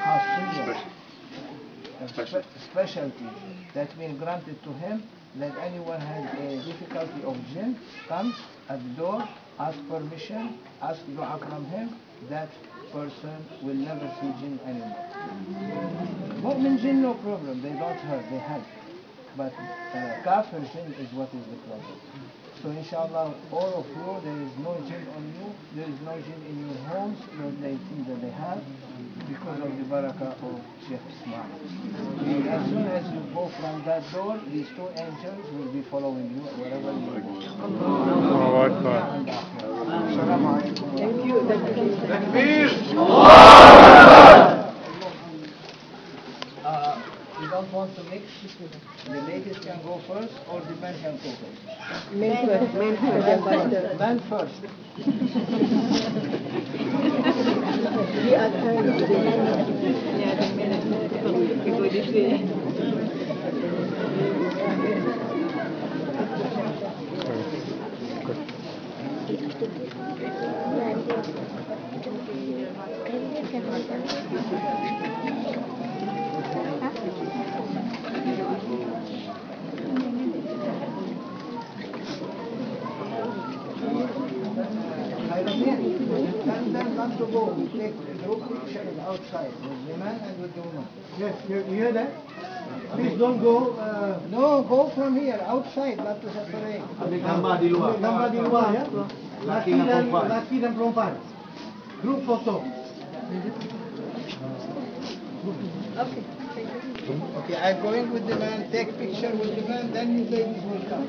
khasiyah, 0.04 0.78
specialty 2.70 3.30
that's 3.74 3.94
been 3.94 4.18
granted 4.18 4.62
to 4.64 4.74
him 4.74 5.04
that 5.36 5.58
anyone 5.58 6.00
has 6.00 6.26
a 6.40 6.64
difficulty 6.64 7.24
of 7.24 7.36
jinn 7.54 7.78
comes 8.08 8.36
at 8.70 8.84
the 8.84 9.02
door, 9.02 9.28
ask 9.60 9.78
permission, 9.90 10.58
ask 10.82 11.00
dua 11.16 11.40
from 11.40 11.66
him, 11.66 11.96
that 12.30 12.50
person 12.92 13.46
will 13.62 13.76
never 13.76 14.12
see 14.20 14.32
jinn 14.40 14.60
anymore. 14.66 15.08
Mu'min 16.42 16.80
jinn 16.82 17.02
no 17.02 17.14
problem, 17.16 17.62
they 17.62 17.70
don't 17.70 18.00
hurt, 18.10 18.26
they 18.30 18.38
help. 18.38 18.64
But 19.36 19.54
uh, 19.54 20.24
kafir 20.24 20.60
jinn 20.74 20.94
is 21.00 21.12
what 21.14 21.30
is 21.34 21.46
the 21.46 21.58
problem. 21.68 22.00
So 22.62 22.70
inshallah, 22.72 23.34
all 23.52 23.74
of 23.82 23.88
you, 23.88 24.20
there 24.24 24.42
is 24.42 24.52
no 24.64 24.76
jinn 24.90 25.08
on 25.16 25.24
you, 25.38 25.54
there 25.76 25.90
is 25.90 26.00
no 26.02 26.20
jinn 26.22 26.42
in 26.50 26.68
your 26.68 26.78
homes, 26.90 27.20
they 27.62 27.78
think 27.78 28.08
that 28.08 28.22
they 28.22 28.32
have, 28.32 28.62
because 29.28 29.60
of 29.60 29.78
the 29.78 29.84
barakah 29.84 30.32
of 30.42 30.62
Sheikh 30.88 31.02
Ismail. 31.12 31.46
As 32.48 32.64
soon 32.70 32.86
as 32.88 33.04
you 33.12 33.20
go 33.34 33.50
from 33.60 33.84
that 33.86 34.04
door, 34.14 34.40
these 34.52 34.68
two 34.76 34.88
angels 34.96 35.46
will 35.52 35.72
be 35.74 35.82
following 35.92 36.32
you 36.32 36.42
wherever 36.56 36.92
you 36.94 37.20
go. 37.22 37.42
Allahu 37.60 38.58
Akbar. 38.72 39.00
Assalamu. 40.08 40.62
Thank 40.98 41.26
you. 41.26 41.44
Thank 41.48 41.68
you. 42.88 43.02
Uh, 46.64 47.02
you 47.42 47.48
don't 47.50 47.72
want 47.74 47.96
to 47.96 48.04
mix? 48.04 48.24
The 49.06 49.22
ladies 49.22 49.58
can 49.60 49.82
go 49.84 50.00
first 50.08 50.34
or 50.50 50.62
the 50.62 50.76
men 50.82 50.96
can 51.02 51.18
go 51.18 51.32
first? 51.36 51.62
Men 52.14 52.46
first. 52.48 52.74
Men 52.74 52.96
first. 52.98 53.28
Ambassador. 53.28 53.96
Men 54.00 54.20
first. 54.30 54.62
comfortable 86.98 87.67
are 87.88 88.04
kind. 88.04 88.68
Yeah, 88.68 88.84
the 88.84 88.92
men. 88.92 89.48
We 89.48 89.48
go 89.48 89.48
this 89.48 89.48
way. 89.48 89.48
Khairuddin, 89.48 89.48
tell 89.48 89.48
them 89.48 89.48
not 89.48 89.48
to 89.48 89.48
go. 89.48 89.48
We 89.48 89.48
take 89.48 89.48
group 89.48 89.48
pictures 89.48 89.48
outside 89.48 89.52
with 89.62 89.88
the 89.88 89.98
man 89.98 90.16
and 90.20 90.36
with 90.42 90.54
the 90.56 90.62
woman. 90.62 90.88
Yes, 91.18 91.36
you, 91.50 91.58
you 91.58 91.76
hear 91.76 91.92
that? 91.94 92.10
Please 92.94 93.18
don't 93.20 93.40
go. 93.42 93.74
Uh, 93.74 94.20
No, 94.30 94.64
go 94.68 94.90
from 94.96 95.16
here, 95.20 95.40
outside, 95.48 95.98
not 95.98 96.22
to 96.22 96.28
separate. 96.34 96.82
ambil 97.00 97.20
gambar 97.24 97.60
di 97.60 97.70
luar. 97.70 97.96
Gambar 98.00 98.28
di 98.32 98.40
luar 98.44 98.68
ya. 98.76 98.84
Laki 99.44 99.72
dan. 99.72 100.12
Laki 100.12 100.56
dan 100.62 100.72
perempuan. 100.76 101.14
Group 102.02 102.24
foto. 102.28 102.62
Okay, 107.38 107.56
I'm 107.56 107.82
going 107.82 108.12
with 108.12 108.28
the 108.28 108.36
man, 108.36 108.70
take 108.72 108.92
picture 109.00 109.32
with 109.32 109.56
the 109.56 109.64
man, 109.68 109.92
then 109.94 110.20
you 110.20 110.26
ladies 110.28 110.64
will 110.68 110.84
come. 110.92 111.08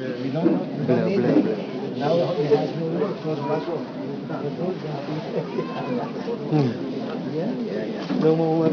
We 0.00 0.30
don't. 0.30 0.48
We 0.80 0.86
don't 0.86 1.06
need. 1.06 1.20
Now 1.98 2.16
has 2.16 2.70
no 2.76 2.86
for. 3.20 3.36
Yeah, 7.36 7.52
yeah, 7.60 7.84
yeah. 7.84 8.24
No 8.24 8.34
more 8.34 8.58
work. 8.60 8.72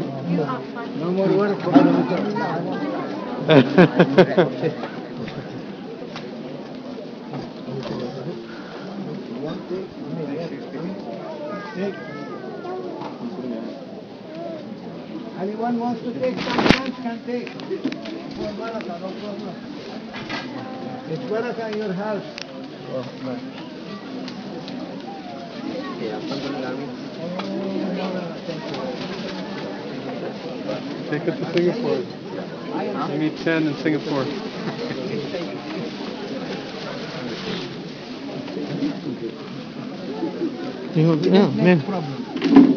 No 0.95 1.11
more 1.11 1.27
work 1.37 1.59
for. 1.61 1.71
Anyone 15.39 15.79
wants 15.79 16.01
to 16.03 16.19
take 16.19 16.39
some 16.39 16.67
chance 16.69 16.95
can 16.95 17.19
take. 17.25 17.47
It's 21.09 21.23
better 21.31 21.53
than 21.53 21.77
your 21.77 21.93
house. 21.93 22.21
Oh, 22.91 23.05
no. 23.23 23.39
Take 31.09 31.23
it 31.23 31.37
to 31.37 31.45
Singapore. 31.53 32.03
Huh? 32.93 33.07
You 33.13 33.19
need 33.19 33.37
10 33.37 33.67
in 33.67 33.75
Singapore. 33.77 34.25
you 40.93 41.03
know, 41.03 41.13
yeah, 41.23 41.49
man. 41.51 41.79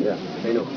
Yeah, 0.05 0.17
I 0.45 0.53
know. 0.53 0.69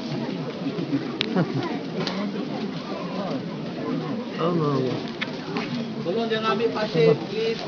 পাশে 6.76 7.02
please 7.30 7.60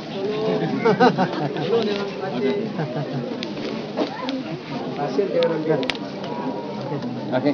Oke. 7.38 7.51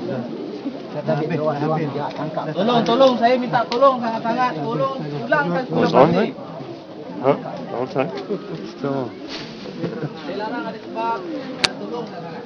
Tolong, 2.58 2.82
tolong, 2.84 3.14
saya 3.16 3.36
minta 3.40 3.64
tolong 3.72 3.96
sangat-sangat, 4.04 4.54
tolong 4.60 4.96
pulangkan 5.00 5.64
sudah 5.72 5.90
pasti. 5.96 6.28
Hah? 7.24 7.38
Tolong 7.72 7.90
saya. 7.96 8.10
So. 8.84 9.08
Dilarang 10.28 10.64
tolong. 10.68 10.84
sebab, 10.84 11.20
tolong 11.80 12.06
sangat. 12.12 12.44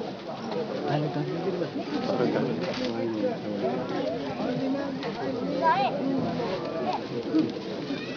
Baik. 5.60 5.92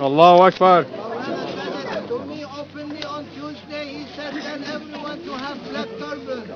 Allahu 0.00 0.42
Akbar. 0.42 0.84
To 0.84 2.18
me 2.26 2.44
openly 2.44 3.04
on 3.04 3.24
Tuesday, 3.34 3.86
he 3.88 4.06
said, 4.16 4.32
tell 4.32 4.64
everyone 4.74 5.22
to 5.24 5.32
have 5.36 5.58
black 5.70 5.88
turban. 5.98 6.50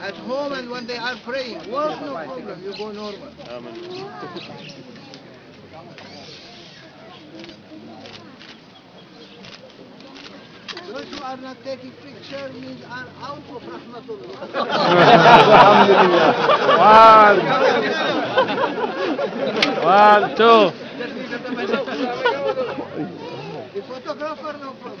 At 0.00 0.14
home 0.14 0.52
and 0.52 0.68
when 0.70 0.86
they 0.86 0.96
are 0.96 1.16
praying. 1.24 1.58
Work, 1.70 2.00
no 2.00 2.12
problem, 2.12 2.62
you 2.62 2.72
go 2.76 2.92
normal. 2.92 3.32
Those 10.88 11.08
who 11.10 11.22
are 11.24 11.36
not 11.38 11.56
taking 11.64 11.90
picture 11.92 12.52
means 12.52 12.82
are 12.84 13.06
out 13.20 13.38
of 13.50 13.62
Rahmatullah. 13.62 14.44
One, 19.24 20.36
two. 20.36 20.72
The 23.74 23.82
photographer 23.82 24.52
no 24.60 24.72
problem. 24.74 25.00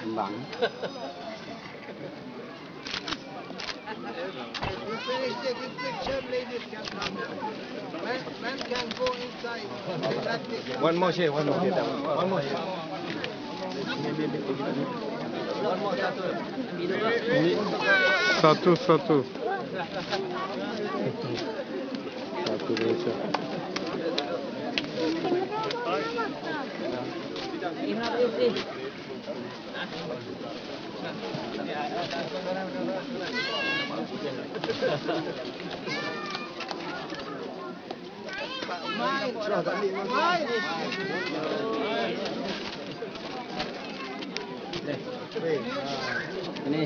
kembang. 0.00 0.32
One 10.80 10.96
more 10.96 11.12
here, 11.12 11.32
one 11.32 11.46
more 11.46 11.60
here, 11.60 11.72
one 11.72 12.30
more 12.30 12.40
here. 12.40 12.89
Satu 18.40 18.72
satu. 18.76 19.16
Mai. 38.98 39.32
Mai. 40.08 40.40
ini 44.90 46.82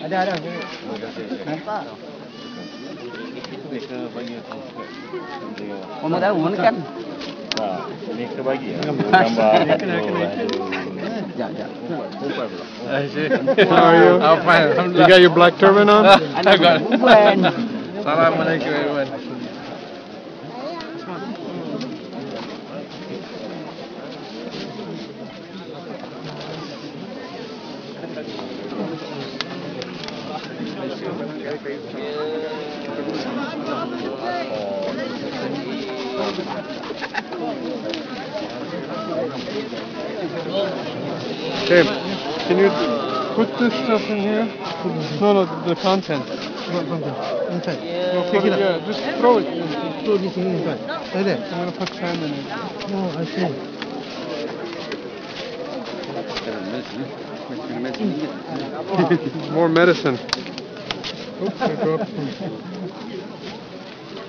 ada 0.00 0.16
ada 0.16 0.34
kenapa 1.36 1.76
kamu 6.00 6.16
tahu 6.16 6.36
kan 6.56 6.76
Ni 8.16 8.24
kita 8.28 8.42
bagi 8.42 8.72
How 13.68 13.84
are 13.84 13.96
you? 13.96 14.20
I'm 14.20 14.44
fine. 14.44 14.92
You 14.92 15.04
got 15.08 15.20
your 15.20 15.30
black 15.34 15.58
turban 15.58 15.88
on? 15.88 16.04
I 16.36 16.56
got. 16.56 16.80
Assalamualaikum 18.00 18.70
everyone. 18.72 19.08
Okay. 41.70 41.84
Can 42.48 42.58
you 42.58 42.68
put 43.36 43.48
this 43.58 43.79
stuff 43.90 44.10
in 44.10 44.18
here? 44.18 44.44
No, 45.20 45.32
no, 45.32 45.44
the 45.66 45.74
content. 45.74 46.24
Inside. 47.50 47.80
No, 48.14 48.22
put 48.30 48.44
it, 48.44 48.54
yeah, 48.56 48.78
just 48.86 49.00
throw 49.18 49.38
it. 49.38 49.46
Throw 50.04 50.16
this 50.16 50.36
in 50.36 50.46
inside. 50.46 50.80
Like 50.86 51.24
that. 51.26 51.40
I'm 51.52 51.58
gonna 51.58 51.76
put 51.76 51.88
sand 51.94 52.22
in 52.22 52.30
it. 52.30 52.46
Oh, 52.94 53.18
I 53.18 53.24
see. 53.26 53.50
More 59.50 59.68
medicine. 59.68 60.18
Oops, 61.42 61.60
I 61.60 61.74
dropped 61.82 62.10
some. 62.10 62.28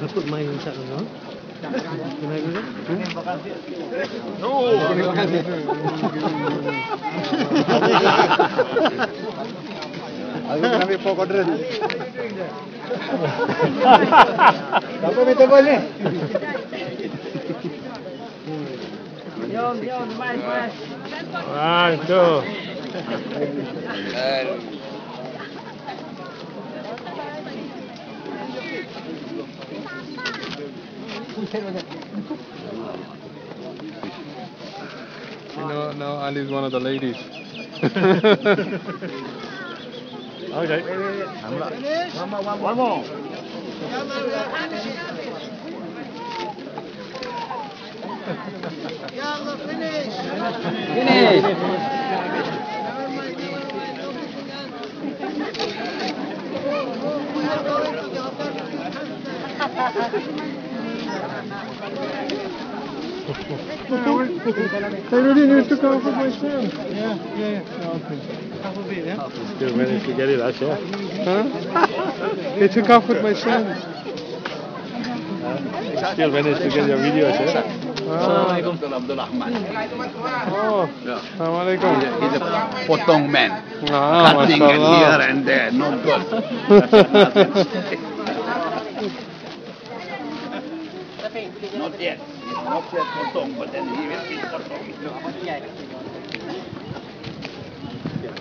I 0.02 0.08
put 0.08 0.26
mine 0.26 0.48
inside 0.48 0.74
as 0.74 0.90
well. 0.90 1.06
Can 1.62 1.76
I 1.76 2.40
do 2.40 2.52
that? 2.54 2.66
Aku 4.82 4.98
nak 8.98 9.12
அது 10.52 10.70
நம்ம 10.82 10.94
இப்போ 10.98 11.12
கொண்டுறது 11.20 11.56
அப்போ 15.08 15.24
மித்த 15.30 15.46
போலே 15.54 15.76
Alto. 21.64 22.44
You 35.54 35.68
know, 35.68 35.92
now 35.94 36.30
is 36.30 36.50
one 36.50 36.64
of 36.64 36.72
the 36.72 36.80
ladies. 36.80 37.18
Okay. 40.54 40.82
One 40.82 42.30
more. 42.30 42.42
One 42.42 42.44
more. 42.44 42.58
One 42.58 42.78
more. 42.78 43.06
Yalla, 49.16 49.58
finish. 49.66 50.14
Finish. 50.94 51.44
finish. 62.20 62.38
To. 63.48 63.56
I 65.12 65.16
really 65.20 65.48
need 65.48 65.70
to 65.70 65.78
come 65.78 66.04
with 66.04 66.14
my 66.16 66.30
son. 66.32 66.64
Yeah, 66.92 67.16
yeah, 67.36 67.52
yeah. 67.52 67.96
Okay. 67.96 68.20
Half 68.62 68.78
of 68.78 68.92
it, 68.92 69.06
yeah? 69.06 69.30
Still 69.56 69.76
managed 69.76 70.06
to 70.06 70.14
get 70.14 70.30
it, 70.30 70.40
Asha. 70.40 70.78
Huh? 71.26 71.44
They 72.60 72.68
took 72.68 72.90
off 72.90 73.08
with 73.08 73.22
my 73.24 73.34
son. 73.34 73.76
Still 76.14 76.32
managed 76.32 76.62
to 76.62 76.70
get 76.70 76.88
your 76.88 76.98
video, 76.98 77.32
Asha. 77.32 77.64
Assalamualaikum 78.12 78.76
Abdul 78.82 79.18
Rahman. 79.18 79.52
Oh, 80.52 80.84
Assalamualaikum. 81.06 81.92
He's 82.20 82.36
a 82.36 82.44
potong 82.90 83.30
man. 83.32 83.64
Ah, 83.88 84.36
Cutting 84.36 84.60
and 84.62 84.84
here 84.84 85.20
and 85.22 85.40
there, 85.48 85.72
no 85.72 85.96
good. 86.02 86.24
Not 91.78 91.96
yet. 92.02 92.20
Not 92.54 92.84
yet 92.94 93.06
potong, 93.16 93.58
but 93.58 93.72
then 93.72 93.88
he 93.96 94.08
will 94.08 94.24
be 94.30 94.38
potong. 94.38 94.84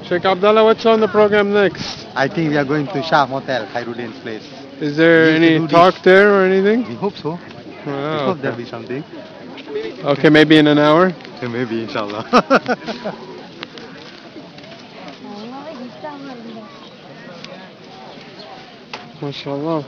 Sheikh 0.06 0.24
Abdullah, 0.24 0.64
what's 0.64 0.84
on 0.86 1.00
the 1.00 1.08
program 1.08 1.52
next? 1.52 2.06
I 2.16 2.26
think 2.26 2.50
we 2.50 2.56
are 2.56 2.64
going 2.64 2.86
to 2.88 3.02
Shah 3.02 3.26
Hotel, 3.26 3.66
Khairuddin's 3.68 4.18
place. 4.20 4.42
Is 4.80 4.96
there 4.96 5.30
any 5.30 5.58
do 5.58 5.62
this. 5.62 5.70
talk 5.70 6.02
there 6.02 6.32
or 6.34 6.44
anything? 6.44 6.88
We 6.88 6.94
hope 6.96 7.16
so. 7.16 7.32
we 7.86 7.92
Oh, 7.92 8.24
hope 8.34 8.38
there'll 8.40 8.56
be 8.56 8.64
something. 8.66 9.04
okay, 10.04 10.28
maybe 10.30 10.56
in 10.58 10.66
an 10.66 10.78
hour. 10.78 11.12
Yeah, 11.40 11.48
maybe, 11.48 11.82
inshallah. 11.84 12.24
MashaAllah. 19.20 19.84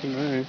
Tonight. 0.00 0.46